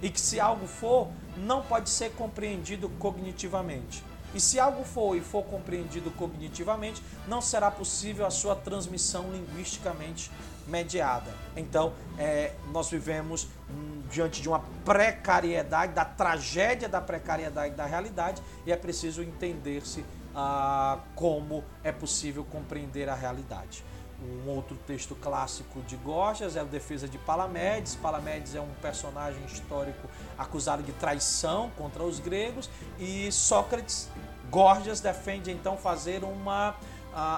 e 0.00 0.08
que 0.08 0.18
se 0.18 0.40
algo 0.40 0.66
for, 0.66 1.08
não 1.36 1.60
pode 1.60 1.90
ser 1.90 2.12
compreendido 2.12 2.88
cognitivamente. 2.98 4.02
E 4.34 4.40
se 4.40 4.58
algo 4.58 4.82
for 4.82 5.14
e 5.14 5.20
for 5.20 5.44
compreendido 5.44 6.10
cognitivamente, 6.12 7.02
não 7.28 7.42
será 7.42 7.70
possível 7.70 8.24
a 8.24 8.30
sua 8.30 8.56
transmissão 8.56 9.30
linguisticamente 9.30 10.30
mediada. 10.66 11.30
Então, 11.54 11.92
é, 12.18 12.54
nós 12.72 12.88
vivemos 12.88 13.46
hum, 13.68 14.00
diante 14.10 14.40
de 14.40 14.48
uma 14.48 14.64
precariedade, 14.86 15.92
da 15.92 16.06
tragédia 16.06 16.88
da 16.88 17.02
precariedade 17.02 17.74
da 17.74 17.84
realidade, 17.84 18.42
e 18.64 18.72
é 18.72 18.76
preciso 18.76 19.22
entender-se 19.22 20.02
ah, 20.34 20.98
como 21.14 21.62
é 21.84 21.92
possível 21.92 22.42
compreender 22.42 23.06
a 23.10 23.14
realidade. 23.14 23.84
Um 24.22 24.48
outro 24.50 24.76
texto 24.86 25.14
clássico 25.16 25.80
de 25.82 25.96
Gorgias 25.96 26.56
é 26.56 26.62
o 26.62 26.66
Defesa 26.66 27.08
de 27.08 27.18
Palamedes. 27.18 27.96
Palamedes 27.96 28.54
é 28.54 28.60
um 28.60 28.70
personagem 28.80 29.44
histórico 29.44 30.08
acusado 30.38 30.82
de 30.82 30.92
traição 30.92 31.70
contra 31.76 32.02
os 32.02 32.20
gregos 32.20 32.70
e 32.98 33.30
Sócrates, 33.32 34.08
Gorgias 34.50 35.00
defende 35.00 35.50
então 35.50 35.76
fazer 35.76 36.22
uma 36.22 36.76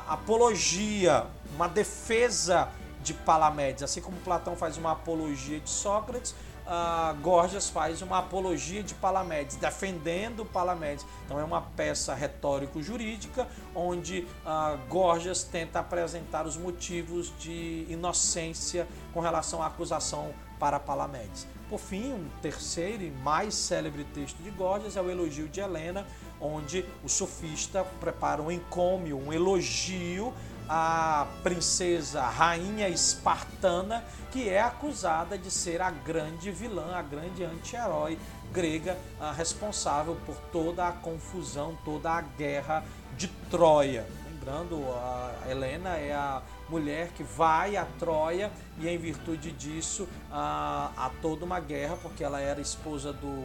apologia, 0.09 1.27
uma 1.55 1.69
defesa 1.69 2.69
de 3.03 3.15
Palamedes, 3.15 3.83
assim 3.83 4.01
como 4.01 4.17
Platão 4.19 4.57
faz 4.57 4.77
uma 4.77 4.93
apologia 4.93 5.61
de 5.61 5.71
Sócrates, 5.71 6.35
uh, 6.67 7.15
Gorgias 7.21 7.69
faz 7.69 8.03
uma 8.03 8.19
apologia 8.19 8.83
de 8.83 8.95
Palamedes, 8.95 9.57
defendendo 9.57 10.45
Palamedes. 10.45 11.07
Então 11.25 11.39
é 11.39 11.45
uma 11.45 11.63
peça 11.63 12.15
retórico-jurídica 12.15 13.47
onde 13.75 14.27
uh, 14.45 14.79
Gorgias 14.89 15.43
tenta 15.43 15.81
apresentar 15.81 16.47
os 16.47 16.57
motivos 16.57 17.33
de 17.39 17.87
inocência 17.89 18.87
com 19.13 19.21
relação 19.21 19.63
à 19.63 19.67
acusação 19.67 20.35
para 20.59 20.79
Palamedes. 20.81 21.47
Por 21.69 21.81
fim, 21.81 22.13
um 22.13 22.29
terceiro 22.43 23.03
e 23.03 23.11
mais 23.11 23.55
célebre 23.55 24.05
texto 24.05 24.37
de 24.43 24.51
Gorgias 24.51 24.97
é 24.97 25.03
o 25.03 25.11
Elogio 25.11 25.49
de 25.49 25.61
Helena, 25.61 26.07
onde 26.41 26.85
o 27.03 27.09
sofista 27.09 27.85
prepara 28.01 28.43
um 28.43 28.51
encômio, 28.51 29.19
um 29.19 29.33
elogio 29.33 30.33
à 30.69 31.27
princesa, 31.43 32.23
a 32.23 32.31
rainha 32.31 32.89
espartana, 32.89 34.05
que 34.31 34.49
é 34.49 34.61
acusada 34.61 35.37
de 35.37 35.51
ser 35.51 35.81
a 35.81 35.91
grande 35.91 36.51
vilã, 36.51 36.95
a 36.95 37.03
grande 37.03 37.45
anti-herói 37.45 38.19
grega, 38.53 38.97
responsável 39.37 40.17
por 40.25 40.37
toda 40.53 40.89
a 40.89 40.93
confusão, 40.93 41.77
toda 41.85 42.11
a 42.11 42.21
guerra 42.21 42.85
de 43.17 43.29
Troia. 43.51 44.07
Lembrando, 44.27 44.85
a 44.93 45.51
Helena 45.51 45.97
é 45.97 46.13
a 46.13 46.43
mulher 46.69 47.09
que 47.09 47.23
vai 47.23 47.77
a 47.77 47.85
Troia 47.99 48.53
e 48.79 48.89
em 48.89 48.99
virtude 48.99 49.51
disso 49.53 50.09
há 50.31 51.11
toda 51.23 51.45
uma 51.45 51.61
guerra, 51.61 51.97
porque 52.01 52.23
ela 52.23 52.41
era 52.41 52.61
esposa 52.61 53.13
do 53.13 53.45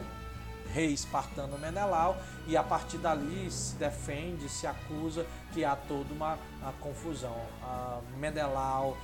rei 0.73 0.93
espartano 0.93 1.57
Menelau 1.57 2.17
e 2.47 2.55
a 2.55 2.63
partir 2.63 2.97
dali 2.97 3.49
se 3.51 3.75
defende, 3.75 4.49
se 4.49 4.67
acusa 4.67 5.25
que 5.53 5.65
há 5.65 5.75
toda 5.75 6.13
uma 6.13 6.37
confusão. 6.79 7.35
Menelau 8.17 8.97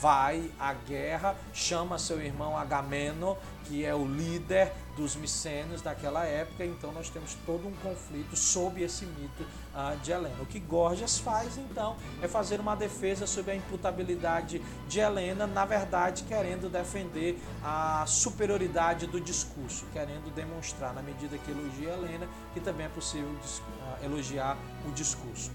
vai 0.00 0.50
à 0.58 0.72
guerra, 0.72 1.36
chama 1.52 1.98
seu 1.98 2.20
irmão 2.22 2.56
Agamemnon, 2.56 3.36
que 3.64 3.84
é 3.84 3.94
o 3.94 4.04
líder 4.04 4.72
dos 4.96 5.14
micênios 5.14 5.80
daquela 5.80 6.24
época, 6.24 6.64
então 6.64 6.92
nós 6.92 7.08
temos 7.08 7.36
todo 7.46 7.66
um 7.68 7.72
conflito 7.82 8.36
sob 8.36 8.82
esse 8.82 9.06
mito 9.06 9.42
uh, 9.42 9.96
de 10.02 10.10
Helena. 10.10 10.42
O 10.42 10.46
que 10.46 10.58
Gorgias 10.58 11.18
faz 11.18 11.56
então 11.56 11.96
é 12.20 12.28
fazer 12.28 12.60
uma 12.60 12.74
defesa 12.74 13.26
sobre 13.26 13.52
a 13.52 13.54
imputabilidade 13.54 14.60
de 14.88 15.00
Helena, 15.00 15.46
na 15.46 15.64
verdade 15.64 16.24
querendo 16.24 16.68
defender 16.68 17.40
a 17.62 18.04
superioridade 18.06 19.06
do 19.06 19.20
discurso, 19.20 19.86
querendo 19.92 20.34
demonstrar, 20.34 20.92
na 20.92 21.02
medida 21.02 21.38
que 21.38 21.50
elogia 21.50 21.90
Helena, 21.90 22.26
que 22.52 22.60
também 22.60 22.86
é 22.86 22.90
possível 22.90 23.30
uh, 23.30 24.04
elogiar 24.04 24.56
o 24.86 24.90
discurso. 24.90 25.50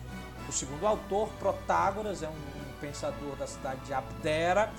O 0.48 0.52
segundo 0.52 0.86
autor, 0.86 1.28
Protágoras, 1.40 2.24
é 2.24 2.30
um 2.30 2.65
pensador 2.80 3.36
da 3.38 3.48
cidade 3.48 3.82
de 3.82 3.94
Abdera. 3.94 4.72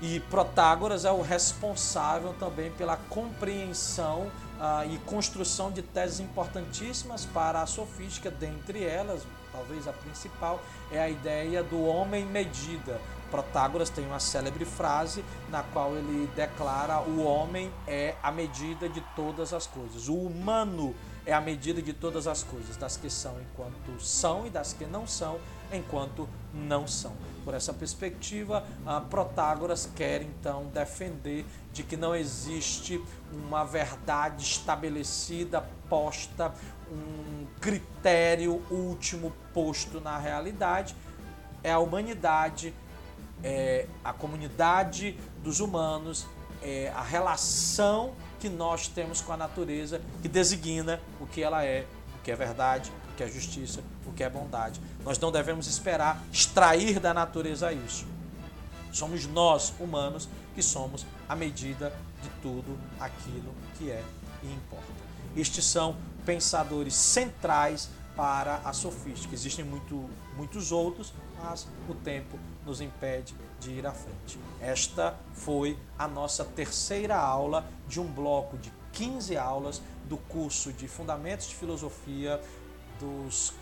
E 0.00 0.20
Protágoras 0.20 1.04
é 1.04 1.10
o 1.10 1.22
responsável 1.22 2.34
também 2.38 2.70
pela 2.72 2.96
compreensão 3.08 4.30
ah, 4.60 4.84
e 4.84 4.98
construção 4.98 5.70
de 5.70 5.82
teses 5.82 6.20
importantíssimas 6.20 7.24
para 7.24 7.62
a 7.62 7.66
sofística, 7.66 8.30
dentre 8.30 8.84
elas, 8.84 9.22
talvez 9.52 9.88
a 9.88 9.92
principal, 9.92 10.60
é 10.90 11.00
a 11.00 11.08
ideia 11.08 11.62
do 11.62 11.84
homem 11.84 12.26
medida. 12.26 13.00
Protágoras 13.30 13.88
tem 13.88 14.06
uma 14.06 14.20
célebre 14.20 14.64
frase 14.64 15.24
na 15.48 15.62
qual 15.62 15.96
ele 15.96 16.30
declara: 16.36 17.00
o 17.00 17.24
homem 17.24 17.72
é 17.86 18.14
a 18.22 18.30
medida 18.30 18.88
de 18.88 19.00
todas 19.16 19.52
as 19.52 19.66
coisas. 19.66 20.08
O 20.08 20.14
humano 20.14 20.94
é 21.26 21.32
a 21.32 21.40
medida 21.40 21.80
de 21.80 21.92
todas 21.92 22.26
as 22.26 22.42
coisas, 22.42 22.76
das 22.76 22.96
que 22.96 23.08
são 23.08 23.34
enquanto 23.40 24.00
são 24.00 24.46
e 24.46 24.50
das 24.50 24.72
que 24.72 24.84
não 24.84 25.06
são 25.06 25.38
enquanto 25.74 26.28
não 26.52 26.86
são. 26.86 27.12
Por 27.44 27.52
essa 27.52 27.74
perspectiva, 27.74 28.64
Protágoras 29.10 29.88
quer 29.94 30.22
então 30.22 30.66
defender 30.72 31.44
de 31.72 31.82
que 31.82 31.96
não 31.96 32.14
existe 32.14 33.02
uma 33.30 33.64
verdade 33.64 34.42
estabelecida, 34.42 35.68
posta, 35.88 36.54
um 36.90 37.46
critério 37.60 38.62
último 38.70 39.32
posto 39.52 40.00
na 40.00 40.16
realidade. 40.18 40.96
É 41.62 41.72
a 41.72 41.78
humanidade, 41.78 42.74
é 43.42 43.86
a 44.02 44.12
comunidade 44.12 45.18
dos 45.42 45.60
humanos, 45.60 46.26
é 46.62 46.90
a 46.94 47.02
relação 47.02 48.14
que 48.40 48.48
nós 48.48 48.88
temos 48.88 49.20
com 49.20 49.32
a 49.32 49.36
natureza 49.36 50.00
que 50.22 50.28
designa 50.28 51.00
o 51.20 51.26
que 51.26 51.42
ela 51.42 51.64
é, 51.64 51.86
o 52.18 52.22
que 52.22 52.30
é 52.30 52.36
verdade, 52.36 52.90
o 53.12 53.16
que 53.16 53.22
é 53.22 53.28
justiça, 53.28 53.82
o 54.06 54.12
que 54.12 54.22
é 54.22 54.28
bondade. 54.28 54.80
Nós 55.04 55.18
não 55.18 55.30
devemos 55.30 55.66
esperar 55.66 56.22
extrair 56.32 57.00
da 57.00 57.14
natureza 57.14 57.72
isso. 57.72 58.06
Somos 58.92 59.26
nós, 59.26 59.72
humanos, 59.80 60.28
que 60.54 60.62
somos 60.62 61.04
a 61.28 61.34
medida 61.34 61.92
de 62.22 62.28
tudo 62.40 62.78
aquilo 63.00 63.52
que 63.76 63.90
é 63.90 64.02
e 64.42 64.52
importa. 64.52 64.86
Estes 65.36 65.64
são 65.64 65.96
pensadores 66.24 66.94
centrais 66.94 67.88
para 68.16 68.56
a 68.64 68.72
sofística. 68.72 69.34
Existem 69.34 69.64
muito, 69.64 70.08
muitos 70.36 70.70
outros, 70.70 71.12
mas 71.42 71.66
o 71.88 71.94
tempo 71.94 72.38
nos 72.64 72.80
impede 72.80 73.34
de 73.60 73.70
ir 73.70 73.86
à 73.86 73.92
frente. 73.92 74.38
Esta 74.60 75.16
foi 75.32 75.76
a 75.98 76.06
nossa 76.06 76.44
terceira 76.44 77.16
aula 77.16 77.66
de 77.88 78.00
um 78.00 78.06
bloco 78.06 78.56
de 78.58 78.72
15 78.92 79.36
aulas 79.36 79.82
do 80.08 80.16
curso 80.16 80.72
de 80.72 80.86
Fundamentos 80.86 81.48
de 81.48 81.54
Filosofia 81.56 82.40
dos, 83.00 83.52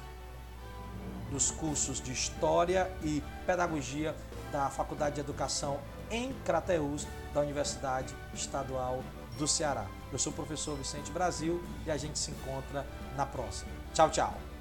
dos 1.32 1.50
cursos 1.50 2.00
de 2.00 2.12
História 2.12 2.92
e 3.02 3.22
Pedagogia 3.46 4.14
da 4.52 4.68
Faculdade 4.68 5.14
de 5.14 5.20
Educação 5.22 5.80
em 6.10 6.32
Crateús, 6.44 7.06
da 7.32 7.40
Universidade 7.40 8.14
Estadual 8.34 9.02
do 9.38 9.48
Ceará. 9.48 9.86
Eu 10.12 10.18
sou 10.18 10.30
o 10.30 10.36
professor 10.36 10.76
Vicente 10.76 11.10
Brasil 11.10 11.64
e 11.86 11.90
a 11.90 11.96
gente 11.96 12.18
se 12.18 12.30
encontra 12.30 12.86
na 13.16 13.24
próxima. 13.24 13.70
Tchau, 13.94 14.10
tchau! 14.10 14.51